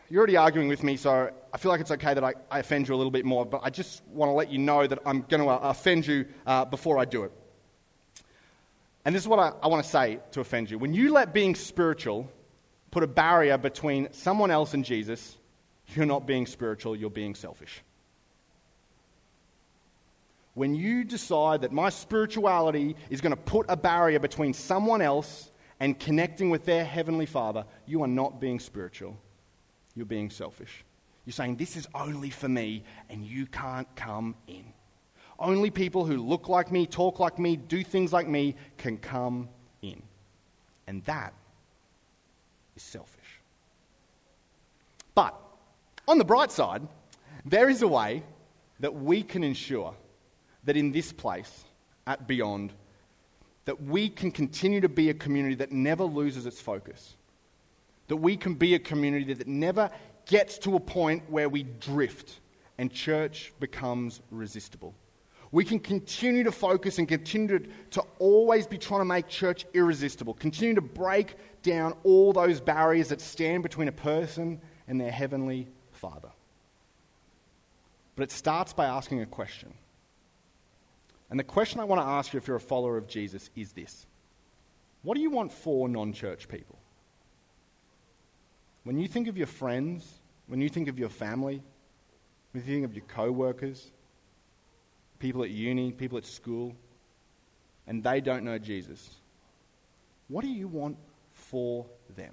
You're 0.09 0.21
already 0.21 0.39
arguing 0.39 0.69
with 0.69 0.83
me, 0.83 0.97
so 0.97 1.31
I 1.55 1.57
feel 1.57 1.71
like 1.71 1.81
it's 1.81 1.93
okay 1.93 2.15
that 2.15 2.25
I, 2.25 2.35
I 2.51 2.59
offend 2.59 2.89
you 2.89 2.97
a 2.97 2.97
little 2.97 3.13
bit 3.13 3.25
more, 3.25 3.47
but 3.47 3.61
I 3.63 3.71
just 3.71 4.03
want 4.09 4.29
to 4.29 4.33
let 4.33 4.51
you 4.51 4.59
know 4.59 4.89
that 4.89 4.99
I'm 5.07 5.23
going 5.23 5.41
to 5.41 5.49
uh, 5.49 5.71
offend 5.71 6.05
you 6.05 6.27
uh, 6.45 6.65
before 6.65 6.99
I 6.99 7.05
do 7.05 7.23
it. 7.23 7.33
And 9.05 9.15
this 9.15 9.23
is 9.23 9.29
what 9.29 9.39
I, 9.39 9.53
I 9.63 9.69
want 9.69 9.85
to 9.85 9.89
say 9.89 10.19
to 10.33 10.41
offend 10.41 10.69
you. 10.69 10.79
When 10.79 10.93
you 10.93 11.13
let 11.13 11.33
being 11.33 11.55
spiritual 11.55 12.29
put 12.91 13.05
a 13.05 13.07
barrier 13.07 13.57
between 13.57 14.13
someone 14.13 14.51
else 14.51 14.75
and 14.75 14.85
Jesus, 14.85 15.37
you're 15.95 16.07
not 16.07 16.27
being 16.27 16.45
spiritual, 16.45 16.97
you're 16.97 17.09
being 17.09 17.37
selfish. 17.37 17.83
When 20.55 20.75
you 20.75 21.05
decide 21.05 21.61
that 21.61 21.71
my 21.71 21.89
spirituality 21.89 22.97
is 23.11 23.21
going 23.21 23.31
to 23.31 23.41
put 23.41 23.67
a 23.69 23.77
barrier 23.77 24.19
between 24.19 24.55
someone 24.55 25.03
else 25.03 25.53
and 25.79 25.99
connecting 26.01 26.51
with 26.51 26.65
their 26.65 26.85
heavenly 26.85 27.27
Father, 27.27 27.65
you 27.87 28.03
are 28.03 28.09
not 28.09 28.41
being 28.41 28.59
spiritual, 28.59 29.17
you're 29.95 30.07
being 30.07 30.31
selfish. 30.31 30.85
You're 31.25 31.33
saying, 31.33 31.57
This 31.57 31.77
is 31.77 31.87
only 31.95 32.31
for 32.31 32.49
me, 32.49 32.85
and 33.09 33.25
you 33.25 33.47
can't 33.47 33.89
come 33.97 34.35
in. 34.47 34.65
Only 35.39 35.71
people 35.71 36.05
who 36.05 36.17
look 36.17 36.49
like 36.49 36.71
me, 36.71 36.87
talk 36.87 37.19
like 37.19 37.39
me, 37.39 37.57
do 37.57 37.83
things 37.83 38.13
like 38.13 38.29
me 38.29 38.55
can 38.77 38.99
come 38.99 39.49
in. 39.83 40.03
And 40.87 41.03
that 41.05 41.35
is 42.77 42.83
selfish. 42.83 43.41
But 45.15 45.39
on 46.07 46.19
the 46.19 46.25
bright 46.25 46.53
side, 46.53 46.83
there 47.45 47.69
is 47.69 47.83
a 47.83 47.89
way 47.89 48.23
that 48.81 48.95
we 48.95 49.23
can 49.23 49.43
ensure 49.43 49.95
that 50.65 50.77
in 50.77 50.93
this 50.93 51.13
place, 51.13 51.65
at 52.07 52.27
Beyond, 52.27 52.73
that 53.65 53.83
we 53.83 54.09
can 54.09 54.31
continue 54.31 54.81
to 54.81 54.89
be 54.89 55.11
a 55.11 55.15
community 55.15 55.55
that 55.57 55.73
never 55.73 56.05
loses 56.05 56.47
its 56.47 56.61
focus. 56.61 57.17
That 58.09 58.17
we 58.17 58.37
can 58.37 58.55
be 58.55 58.75
a 58.75 58.79
community 58.79 59.33
that 59.35 59.49
never 59.49 59.91
gets 60.27 60.59
to 60.59 60.77
a 60.77 60.81
point 60.81 61.23
where 61.29 61.49
we 61.49 61.63
drift 61.63 62.41
and 62.79 62.93
church 62.93 63.53
becomes 63.61 64.21
resistible. 64.31 64.95
We 65.53 65.65
can 65.65 65.79
continue 65.79 66.43
to 66.43 66.53
focus 66.53 66.99
and 66.99 67.07
continue 67.07 67.61
to, 67.93 68.03
always 68.19 68.67
be 68.67 68.77
trying 68.77 69.03
to 69.03 69.05
make 69.05 69.29
church 69.29 69.67
irresistible, 69.73 70.35
continue 70.35 70.75
to 70.75 70.81
break 70.81 71.37
down 71.63 71.95
all 72.03 72.33
those 72.33 72.61
barriers 72.61 73.09
that 73.09 73.21
stand 73.21 73.63
between 73.63 73.87
a 73.87 73.93
person 73.93 74.61
and 74.89 75.01
their 75.01 75.13
heavenly 75.13 75.69
Father. 75.93 76.31
But 78.17 78.25
it 78.25 78.33
starts 78.33 78.73
by 78.73 78.87
asking 78.87 79.23
a 79.23 79.27
question. 79.27 79.73
And 81.31 81.39
the 81.39 81.45
question 81.45 81.81
I 81.81 81.85
want 81.85 82.01
to 82.01 82.07
ask 82.07 82.33
you 82.33 82.39
if 82.39 82.47
you're 82.47 82.57
a 82.57 82.61
follower 82.61 82.97
of 82.97 83.07
Jesus 83.07 83.51
is 83.57 83.73
this 83.73 84.07
What 85.03 85.15
do 85.15 85.21
you 85.21 85.31
want 85.31 85.53
for 85.53 85.89
non 85.89 86.13
church 86.13 86.49
people? 86.49 86.79
When 88.85 88.99
you 88.99 89.09
think 89.09 89.29
of 89.29 89.37
your 89.37 89.47
friends, 89.47 90.21
when 90.47 90.61
you 90.61 90.69
think 90.69 90.89
of 90.89 90.99
your 90.99 91.09
family, 91.09 91.63
when 92.53 92.63
you 92.63 92.73
think 92.73 92.85
of 92.85 92.95
your 92.95 93.05
co 93.07 93.33
workers, 93.33 93.91
people 95.19 95.43
at 95.43 95.51
uni, 95.51 95.91
people 95.91 96.19
at 96.19 96.25
school, 96.25 96.75
and 97.87 98.05
they 98.05 98.21
don't 98.21 98.45
know 98.45 98.59
Jesus, 98.59 99.11
what 100.29 100.43
do 100.43 100.49
you 100.49 100.69
want 100.69 100.97
for 101.33 101.87
them? 102.15 102.33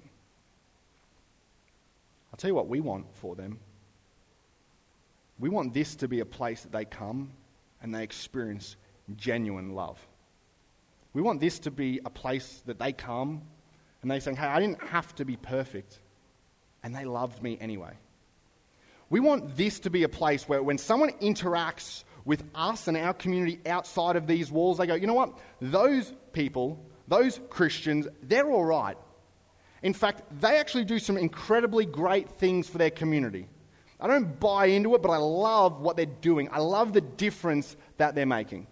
I'll 2.32 2.36
tell 2.36 2.48
you 2.48 2.54
what 2.54 2.68
we 2.68 2.80
want 2.80 3.06
for 3.14 3.34
them. 3.34 3.58
We 5.38 5.48
want 5.48 5.74
this 5.74 5.96
to 5.96 6.08
be 6.08 6.20
a 6.20 6.24
place 6.24 6.62
that 6.62 6.72
they 6.72 6.84
come 6.84 7.32
and 7.82 7.94
they 7.94 8.02
experience 8.02 8.76
genuine 9.16 9.74
love. 9.74 9.98
We 11.14 11.20
want 11.20 11.40
this 11.40 11.58
to 11.60 11.70
be 11.70 12.00
a 12.04 12.10
place 12.10 12.62
that 12.66 12.78
they 12.78 12.92
come 12.92 13.42
and 14.00 14.10
they 14.10 14.20
say, 14.20 14.34
hey, 14.34 14.46
I 14.46 14.60
didn't 14.60 14.82
have 14.82 15.14
to 15.16 15.24
be 15.24 15.36
perfect, 15.36 15.98
and 16.82 16.94
they 16.94 17.04
loved 17.04 17.42
me 17.42 17.58
anyway. 17.60 17.92
We 19.10 19.20
want 19.20 19.56
this 19.56 19.80
to 19.80 19.90
be 19.90 20.04
a 20.04 20.08
place 20.08 20.48
where 20.48 20.62
when 20.62 20.78
someone 20.78 21.10
interacts 21.20 22.04
with 22.24 22.42
us 22.54 22.88
and 22.88 22.96
our 22.96 23.12
community 23.12 23.60
outside 23.66 24.16
of 24.16 24.26
these 24.26 24.50
walls, 24.50 24.78
they 24.78 24.86
go, 24.86 24.94
you 24.94 25.06
know 25.06 25.14
what? 25.14 25.38
Those 25.60 26.12
people, 26.32 26.82
those 27.08 27.40
Christians, 27.50 28.08
they're 28.22 28.50
all 28.50 28.64
right. 28.64 28.96
In 29.82 29.92
fact, 29.92 30.22
they 30.40 30.58
actually 30.58 30.84
do 30.84 30.98
some 30.98 31.18
incredibly 31.18 31.84
great 31.84 32.28
things 32.30 32.68
for 32.68 32.78
their 32.78 32.90
community. 32.90 33.48
I 34.00 34.06
don't 34.06 34.38
buy 34.40 34.66
into 34.66 34.94
it, 34.94 35.02
but 35.02 35.10
I 35.10 35.16
love 35.16 35.80
what 35.80 35.96
they're 35.96 36.06
doing. 36.06 36.48
I 36.50 36.58
love 36.58 36.92
the 36.92 37.00
difference 37.00 37.76
that 37.98 38.14
they're 38.14 38.26
making. 38.26 38.66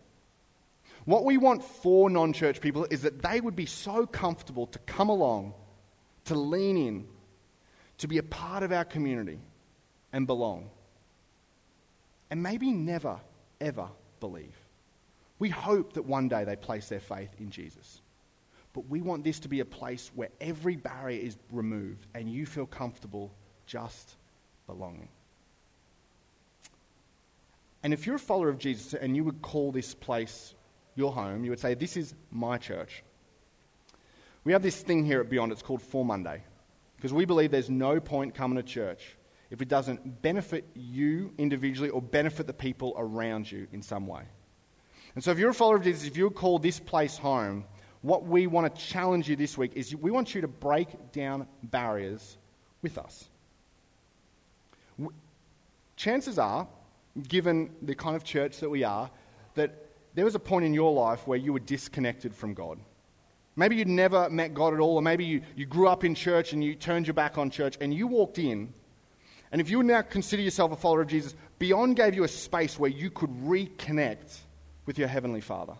What 1.04 1.24
we 1.24 1.36
want 1.38 1.64
for 1.64 2.10
non 2.10 2.32
church 2.32 2.60
people 2.60 2.86
is 2.90 3.02
that 3.02 3.22
they 3.22 3.40
would 3.40 3.56
be 3.56 3.66
so 3.66 4.06
comfortable 4.06 4.66
to 4.68 4.78
come 4.80 5.08
along, 5.08 5.54
to 6.26 6.34
lean 6.34 6.76
in, 6.76 7.06
to 8.00 8.08
be 8.08 8.18
a 8.18 8.22
part 8.22 8.62
of 8.62 8.72
our 8.72 8.84
community 8.84 9.38
and 10.12 10.26
belong. 10.26 10.70
And 12.30 12.42
maybe 12.42 12.72
never 12.72 13.18
ever 13.60 13.88
believe. 14.20 14.56
We 15.38 15.48
hope 15.48 15.94
that 15.94 16.04
one 16.04 16.28
day 16.28 16.44
they 16.44 16.56
place 16.56 16.88
their 16.88 17.00
faith 17.00 17.30
in 17.38 17.50
Jesus. 17.50 18.00
But 18.72 18.88
we 18.88 19.00
want 19.00 19.24
this 19.24 19.40
to 19.40 19.48
be 19.48 19.60
a 19.60 19.64
place 19.64 20.10
where 20.14 20.28
every 20.40 20.76
barrier 20.76 21.20
is 21.20 21.36
removed 21.50 22.06
and 22.14 22.30
you 22.30 22.46
feel 22.46 22.66
comfortable 22.66 23.32
just 23.66 24.16
belonging. 24.66 25.08
And 27.82 27.92
if 27.92 28.06
you're 28.06 28.16
a 28.16 28.18
follower 28.18 28.48
of 28.48 28.58
Jesus 28.58 28.94
and 28.94 29.16
you 29.16 29.24
would 29.24 29.42
call 29.42 29.72
this 29.72 29.94
place 29.94 30.54
your 30.94 31.12
home, 31.12 31.44
you 31.44 31.50
would 31.50 31.60
say, 31.60 31.74
This 31.74 31.96
is 31.96 32.14
my 32.30 32.58
church. 32.58 33.02
We 34.44 34.52
have 34.52 34.62
this 34.62 34.80
thing 34.80 35.04
here 35.04 35.20
at 35.20 35.28
Beyond, 35.28 35.52
it's 35.52 35.62
called 35.62 35.82
For 35.82 36.04
Monday, 36.04 36.42
because 37.00 37.14
we 37.14 37.24
believe 37.24 37.50
there's 37.50 37.70
no 37.70 37.98
point 37.98 38.34
coming 38.34 38.56
to 38.56 38.62
church 38.62 39.16
if 39.50 39.62
it 39.62 39.68
doesn't 39.68 40.20
benefit 40.20 40.66
you 40.74 41.32
individually 41.38 41.88
or 41.88 42.02
benefit 42.02 42.46
the 42.46 42.52
people 42.52 42.92
around 42.98 43.50
you 43.50 43.66
in 43.72 43.80
some 43.80 44.06
way. 44.06 44.22
And 45.14 45.24
so, 45.24 45.30
if 45.30 45.38
you're 45.38 45.48
a 45.48 45.54
follower 45.54 45.76
of 45.76 45.82
Jesus, 45.82 46.06
if 46.06 46.18
you 46.18 46.28
call 46.28 46.58
this 46.58 46.78
place 46.78 47.16
home, 47.16 47.64
what 48.02 48.26
we 48.26 48.46
want 48.46 48.74
to 48.74 48.82
challenge 48.82 49.30
you 49.30 49.34
this 49.34 49.56
week 49.56 49.72
is 49.76 49.96
we 49.96 50.10
want 50.10 50.34
you 50.34 50.42
to 50.42 50.48
break 50.48 51.10
down 51.10 51.46
barriers 51.62 52.36
with 52.82 52.98
us. 52.98 53.30
Chances 55.96 56.38
are 56.38 56.68
given 57.28 57.70
the 57.80 57.94
kind 57.94 58.14
of 58.14 58.24
church 58.24 58.58
that 58.60 58.68
we 58.68 58.84
are, 58.84 59.10
that 59.54 59.86
there 60.14 60.26
was 60.26 60.34
a 60.34 60.38
point 60.38 60.66
in 60.66 60.74
your 60.74 60.92
life 60.92 61.26
where 61.26 61.38
you 61.38 61.54
were 61.54 61.60
disconnected 61.60 62.34
from 62.34 62.52
God. 62.52 62.78
Maybe 63.60 63.76
you'd 63.76 63.88
never 63.88 64.30
met 64.30 64.54
God 64.54 64.72
at 64.72 64.80
all, 64.80 64.94
or 64.94 65.02
maybe 65.02 65.22
you, 65.22 65.42
you 65.54 65.66
grew 65.66 65.86
up 65.86 66.02
in 66.02 66.14
church 66.14 66.54
and 66.54 66.64
you 66.64 66.74
turned 66.74 67.06
your 67.06 67.12
back 67.12 67.36
on 67.36 67.50
church 67.50 67.76
and 67.78 67.92
you 67.92 68.06
walked 68.06 68.38
in. 68.38 68.72
And 69.52 69.60
if 69.60 69.68
you 69.68 69.82
now 69.82 70.00
consider 70.00 70.40
yourself 70.40 70.72
a 70.72 70.76
follower 70.76 71.02
of 71.02 71.08
Jesus, 71.08 71.34
Beyond 71.58 71.94
gave 71.94 72.14
you 72.14 72.24
a 72.24 72.28
space 72.28 72.78
where 72.78 72.88
you 72.88 73.10
could 73.10 73.28
reconnect 73.28 74.38
with 74.86 74.98
your 74.98 75.08
Heavenly 75.08 75.42
Father. 75.42 75.74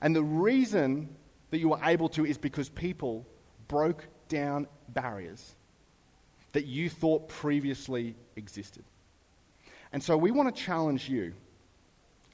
And 0.00 0.16
the 0.16 0.22
reason 0.22 1.14
that 1.50 1.58
you 1.58 1.68
were 1.68 1.80
able 1.84 2.08
to 2.08 2.24
is 2.24 2.38
because 2.38 2.70
people 2.70 3.26
broke 3.68 4.06
down 4.30 4.66
barriers 4.88 5.56
that 6.52 6.64
you 6.64 6.88
thought 6.88 7.28
previously 7.28 8.16
existed. 8.36 8.84
And 9.92 10.02
so 10.02 10.16
we 10.16 10.30
want 10.30 10.56
to 10.56 10.62
challenge 10.62 11.06
you. 11.06 11.34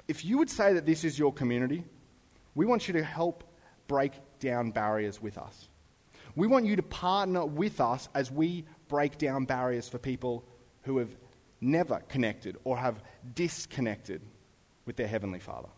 If 0.06 0.24
you 0.24 0.38
would 0.38 0.48
say 0.48 0.74
that 0.74 0.86
this 0.86 1.02
is 1.02 1.18
your 1.18 1.32
community, 1.32 1.82
we 2.54 2.66
want 2.66 2.86
you 2.86 2.94
to 2.94 3.02
help 3.02 3.42
break 3.90 4.12
down 4.38 4.70
barriers 4.70 5.20
with 5.20 5.36
us. 5.36 5.68
We 6.36 6.46
want 6.46 6.64
you 6.64 6.76
to 6.76 6.82
partner 6.82 7.44
with 7.44 7.80
us 7.80 8.08
as 8.14 8.30
we 8.30 8.64
break 8.86 9.18
down 9.18 9.46
barriers 9.46 9.88
for 9.88 9.98
people 9.98 10.44
who 10.82 10.98
have 10.98 11.10
never 11.60 11.98
connected 12.08 12.56
or 12.62 12.78
have 12.78 13.02
disconnected 13.34 14.22
with 14.86 14.94
their 14.94 15.08
Heavenly 15.08 15.40
Father. 15.40 15.68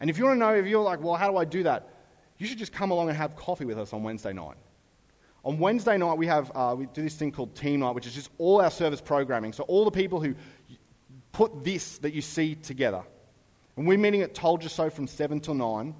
And 0.00 0.08
if 0.08 0.16
you 0.16 0.24
want 0.24 0.36
to 0.36 0.38
know, 0.38 0.54
if 0.54 0.66
you're 0.66 0.82
like, 0.82 1.02
well, 1.02 1.14
how 1.14 1.30
do 1.30 1.36
I 1.36 1.44
do 1.44 1.62
that? 1.64 1.90
You 2.38 2.46
should 2.46 2.56
just 2.56 2.72
come 2.72 2.90
along 2.90 3.10
and 3.10 3.18
have 3.18 3.36
coffee 3.36 3.66
with 3.66 3.78
us 3.78 3.92
on 3.92 4.02
Wednesday 4.02 4.32
night. 4.32 4.56
On 5.44 5.58
Wednesday 5.58 5.98
night, 5.98 6.16
we, 6.16 6.26
have, 6.28 6.50
uh, 6.54 6.74
we 6.78 6.86
do 6.86 7.02
this 7.02 7.14
thing 7.14 7.30
called 7.30 7.54
Team 7.54 7.80
Night, 7.80 7.94
which 7.94 8.06
is 8.06 8.14
just 8.14 8.30
all 8.38 8.62
our 8.62 8.70
service 8.70 9.02
programming. 9.02 9.52
So, 9.52 9.64
all 9.64 9.84
the 9.84 9.90
people 9.90 10.18
who 10.18 10.34
put 11.32 11.62
this 11.62 11.98
that 11.98 12.14
you 12.14 12.22
see 12.22 12.54
together. 12.54 13.02
And 13.76 13.86
we're 13.86 13.98
meeting 13.98 14.22
at 14.22 14.34
Told 14.34 14.62
You 14.62 14.70
So 14.70 14.88
from 14.88 15.06
7 15.06 15.40
till 15.40 15.54
9. 15.54 15.94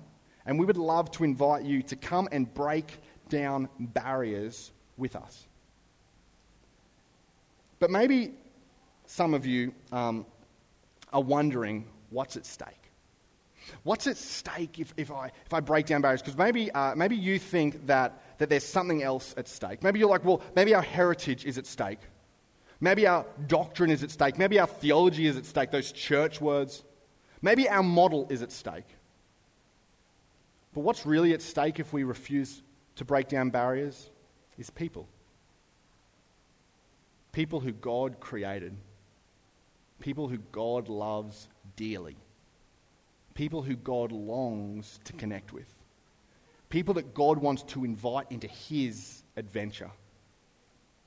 And 0.46 0.58
we 0.58 0.66
would 0.66 0.76
love 0.76 1.10
to 1.12 1.24
invite 1.24 1.64
you 1.64 1.82
to 1.84 1.96
come 1.96 2.28
and 2.32 2.52
break 2.52 2.98
down 3.28 3.68
barriers 3.78 4.72
with 4.96 5.16
us. 5.16 5.46
But 7.78 7.90
maybe 7.90 8.32
some 9.06 9.34
of 9.34 9.46
you 9.46 9.74
um, 9.90 10.26
are 11.12 11.22
wondering 11.22 11.86
what's 12.10 12.36
at 12.36 12.46
stake. 12.46 12.68
What's 13.84 14.06
at 14.06 14.16
stake 14.16 14.78
if, 14.78 14.92
if, 14.96 15.10
I, 15.10 15.30
if 15.46 15.54
I 15.54 15.60
break 15.60 15.86
down 15.86 16.02
barriers? 16.02 16.22
Because 16.22 16.36
maybe, 16.36 16.70
uh, 16.72 16.94
maybe 16.94 17.16
you 17.16 17.38
think 17.38 17.86
that, 17.86 18.20
that 18.38 18.48
there's 18.48 18.64
something 18.64 19.02
else 19.02 19.34
at 19.36 19.48
stake. 19.48 19.82
Maybe 19.82 19.98
you're 19.98 20.08
like, 20.08 20.24
well, 20.24 20.42
maybe 20.54 20.74
our 20.74 20.82
heritage 20.82 21.44
is 21.44 21.58
at 21.58 21.66
stake. 21.66 22.00
Maybe 22.80 23.06
our 23.06 23.24
doctrine 23.46 23.90
is 23.90 24.02
at 24.02 24.10
stake. 24.10 24.38
Maybe 24.38 24.58
our 24.58 24.66
theology 24.66 25.26
is 25.26 25.36
at 25.36 25.46
stake, 25.46 25.70
those 25.70 25.92
church 25.92 26.40
words. 26.40 26.82
Maybe 27.40 27.68
our 27.68 27.82
model 27.82 28.26
is 28.28 28.42
at 28.42 28.50
stake. 28.50 28.86
But 30.74 30.80
what's 30.80 31.04
really 31.04 31.32
at 31.32 31.42
stake 31.42 31.80
if 31.80 31.92
we 31.92 32.04
refuse 32.04 32.62
to 32.96 33.04
break 33.04 33.28
down 33.28 33.50
barriers 33.50 34.10
is 34.58 34.70
people. 34.70 35.08
People 37.32 37.60
who 37.60 37.72
God 37.72 38.20
created. 38.20 38.76
People 40.00 40.28
who 40.28 40.38
God 40.38 40.88
loves 40.88 41.48
dearly 41.76 42.16
people 43.34 43.62
who 43.62 43.76
God 43.76 44.12
longs 44.12 45.00
to 45.04 45.12
connect 45.14 45.52
with, 45.52 45.68
people 46.68 46.94
that 46.94 47.14
God 47.14 47.38
wants 47.38 47.62
to 47.64 47.84
invite 47.84 48.26
into 48.30 48.46
His 48.46 49.22
adventure 49.36 49.90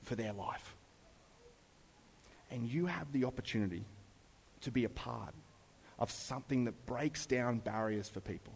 for 0.02 0.14
their 0.14 0.32
life. 0.32 0.74
And 2.50 2.66
you 2.66 2.86
have 2.86 3.10
the 3.12 3.24
opportunity 3.24 3.84
to 4.62 4.70
be 4.70 4.84
a 4.84 4.88
part 4.88 5.34
of 5.98 6.10
something 6.10 6.64
that 6.64 6.86
breaks 6.86 7.26
down 7.26 7.58
barriers 7.58 8.08
for 8.08 8.20
people 8.20 8.52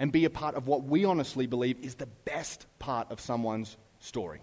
and 0.00 0.10
be 0.10 0.24
a 0.24 0.30
part 0.30 0.54
of 0.54 0.66
what 0.66 0.82
we 0.82 1.04
honestly 1.04 1.46
believe 1.46 1.78
is 1.82 1.94
the 1.94 2.08
best 2.24 2.66
part 2.78 3.12
of 3.12 3.20
someone's 3.20 3.76
story. 4.00 4.40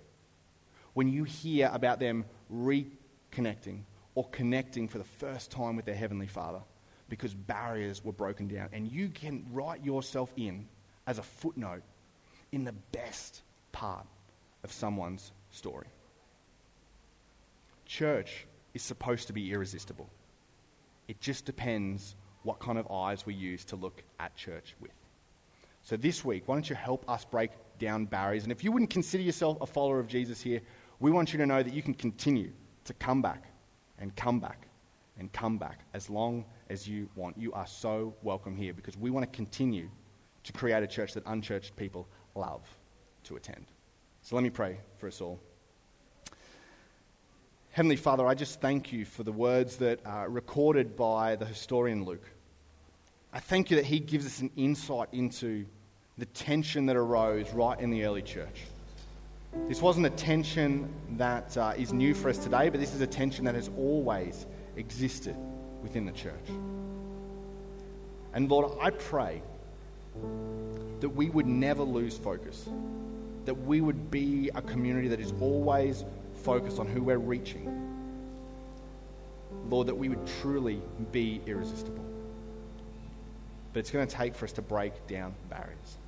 When 0.93 1.07
you 1.11 1.23
hear 1.23 1.69
about 1.73 1.99
them 1.99 2.25
reconnecting 2.53 3.81
or 4.13 4.29
connecting 4.29 4.87
for 4.87 4.99
the 4.99 5.03
first 5.03 5.49
time 5.49 5.75
with 5.75 5.85
their 5.85 5.95
Heavenly 5.95 6.27
Father 6.27 6.61
because 7.09 7.33
barriers 7.33 8.05
were 8.05 8.11
broken 8.11 8.47
down. 8.47 8.69
And 8.71 8.91
you 8.91 9.09
can 9.09 9.47
write 9.51 9.83
yourself 9.83 10.31
in 10.37 10.67
as 11.07 11.17
a 11.17 11.23
footnote 11.23 11.81
in 12.51 12.63
the 12.63 12.75
best 12.91 13.41
part 13.71 14.05
of 14.63 14.71
someone's 14.71 15.31
story. 15.49 15.87
Church 17.87 18.45
is 18.75 18.83
supposed 18.83 19.25
to 19.27 19.33
be 19.33 19.51
irresistible. 19.51 20.07
It 21.07 21.19
just 21.19 21.45
depends 21.45 22.15
what 22.43 22.59
kind 22.59 22.77
of 22.77 22.91
eyes 22.91 23.25
we 23.25 23.33
use 23.33 23.65
to 23.65 23.75
look 23.75 24.03
at 24.19 24.35
church 24.35 24.75
with. 24.79 24.91
So 25.87 25.95
this 25.95 26.25
week, 26.25 26.49
why 26.49 26.55
don't 26.55 26.69
you 26.69 26.75
help 26.75 27.09
us 27.09 27.23
break 27.23 27.51
down 27.79 28.07
barriers? 28.07 28.43
And 28.43 28.51
if 28.51 28.61
you 28.61 28.73
wouldn't 28.73 28.89
consider 28.89 29.23
yourself 29.23 29.57
a 29.61 29.65
follower 29.65 30.01
of 30.01 30.09
Jesus 30.09 30.41
here, 30.41 30.59
we 30.99 31.11
want 31.11 31.31
you 31.31 31.39
to 31.39 31.45
know 31.45 31.63
that 31.63 31.73
you 31.73 31.81
can 31.81 31.93
continue 31.93 32.51
to 32.83 32.93
come 32.95 33.21
back 33.21 33.45
and 33.97 34.13
come 34.17 34.41
back 34.41 34.67
and 35.17 35.31
come 35.31 35.57
back 35.57 35.85
as 35.93 36.09
long 36.09 36.43
as 36.69 36.89
you 36.89 37.07
want. 37.15 37.37
You 37.37 37.53
are 37.53 37.65
so 37.65 38.13
welcome 38.21 38.53
here 38.53 38.73
because 38.73 38.97
we 38.97 39.11
want 39.11 39.31
to 39.31 39.33
continue 39.33 39.89
to 40.43 40.51
create 40.51 40.83
a 40.83 40.87
church 40.87 41.13
that 41.13 41.23
unchurched 41.25 41.73
people 41.77 42.05
love 42.35 42.67
to 43.23 43.37
attend. 43.37 43.65
So 44.23 44.35
let 44.35 44.43
me 44.43 44.49
pray 44.49 44.79
for 44.97 45.07
us 45.07 45.21
all. 45.21 45.39
Heavenly 47.71 47.95
Father, 47.95 48.27
I 48.27 48.33
just 48.33 48.59
thank 48.59 48.91
you 48.91 49.05
for 49.05 49.23
the 49.23 49.31
words 49.31 49.77
that 49.77 50.05
are 50.05 50.29
recorded 50.29 50.97
by 50.97 51.37
the 51.37 51.45
historian 51.45 52.03
Luke. 52.03 52.29
I 53.31 53.39
thank 53.39 53.71
you 53.71 53.77
that 53.77 53.85
he 53.85 53.99
gives 53.99 54.25
us 54.25 54.41
an 54.41 54.51
insight 54.57 55.07
into 55.13 55.65
the 56.17 56.25
tension 56.27 56.85
that 56.87 56.95
arose 56.95 57.51
right 57.53 57.79
in 57.79 57.89
the 57.91 58.03
early 58.05 58.21
church. 58.21 58.63
This 59.67 59.81
wasn't 59.81 60.05
a 60.05 60.11
tension 60.11 60.91
that 61.17 61.55
uh, 61.57 61.73
is 61.77 61.93
new 61.93 62.13
for 62.13 62.29
us 62.29 62.37
today, 62.37 62.69
but 62.69 62.79
this 62.79 62.93
is 62.93 63.01
a 63.01 63.07
tension 63.07 63.45
that 63.45 63.55
has 63.55 63.69
always 63.77 64.45
existed 64.75 65.35
within 65.81 66.05
the 66.05 66.11
church. 66.11 66.33
And 68.33 68.49
Lord, 68.49 68.77
I 68.81 68.89
pray 68.89 69.41
that 70.99 71.09
we 71.09 71.29
would 71.29 71.47
never 71.47 71.83
lose 71.83 72.17
focus, 72.17 72.67
that 73.45 73.55
we 73.55 73.81
would 73.81 74.09
be 74.09 74.49
a 74.55 74.61
community 74.61 75.07
that 75.09 75.19
is 75.19 75.33
always 75.39 76.03
focused 76.43 76.79
on 76.79 76.87
who 76.87 77.03
we're 77.03 77.17
reaching. 77.17 77.83
Lord, 79.69 79.87
that 79.87 79.95
we 79.95 80.09
would 80.09 80.25
truly 80.41 80.81
be 81.11 81.41
irresistible. 81.45 82.06
But 83.77 83.81
it's 83.81 83.91
going 83.91 84.07
to 84.07 84.15
take 84.15 84.33
for 84.33 84.45
us 84.45 84.51
to 84.53 84.63
break 84.63 85.05
down 85.05 85.35
barriers. 85.51 85.99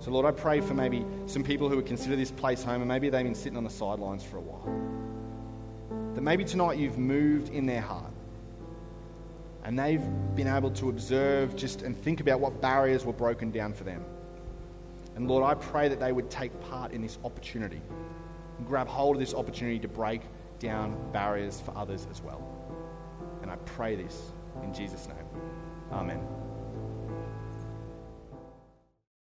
So, 0.00 0.10
Lord, 0.10 0.26
I 0.26 0.32
pray 0.32 0.60
for 0.60 0.74
maybe 0.74 1.06
some 1.26 1.44
people 1.44 1.68
who 1.68 1.76
would 1.76 1.86
consider 1.86 2.16
this 2.16 2.32
place 2.32 2.64
home, 2.64 2.82
and 2.82 2.88
maybe 2.88 3.08
they've 3.08 3.22
been 3.22 3.32
sitting 3.32 3.56
on 3.56 3.62
the 3.62 3.70
sidelines 3.70 4.24
for 4.24 4.38
a 4.38 4.40
while. 4.40 6.14
That 6.16 6.22
maybe 6.22 6.44
tonight 6.44 6.78
you've 6.78 6.98
moved 6.98 7.50
in 7.50 7.64
their 7.64 7.80
heart 7.80 8.10
and 9.62 9.78
they've 9.78 10.02
been 10.34 10.48
able 10.48 10.72
to 10.72 10.88
observe 10.88 11.54
just 11.54 11.82
and 11.82 11.96
think 11.96 12.20
about 12.20 12.40
what 12.40 12.60
barriers 12.60 13.04
were 13.04 13.12
broken 13.12 13.52
down 13.52 13.72
for 13.72 13.84
them. 13.84 14.04
And 15.14 15.28
Lord, 15.28 15.44
I 15.44 15.54
pray 15.54 15.86
that 15.86 16.00
they 16.00 16.10
would 16.10 16.28
take 16.28 16.60
part 16.62 16.90
in 16.90 17.02
this 17.02 17.18
opportunity 17.24 17.82
and 18.58 18.66
grab 18.66 18.88
hold 18.88 19.14
of 19.14 19.20
this 19.20 19.32
opportunity 19.32 19.78
to 19.78 19.86
break 19.86 20.22
down 20.58 20.98
barriers 21.12 21.60
for 21.60 21.70
others 21.78 22.08
as 22.10 22.20
well. 22.20 22.42
And 23.42 23.48
I 23.52 23.54
pray 23.58 23.94
this 23.94 24.32
in 24.64 24.74
Jesus' 24.74 25.06
name. 25.06 25.42
Amen. 25.92 26.39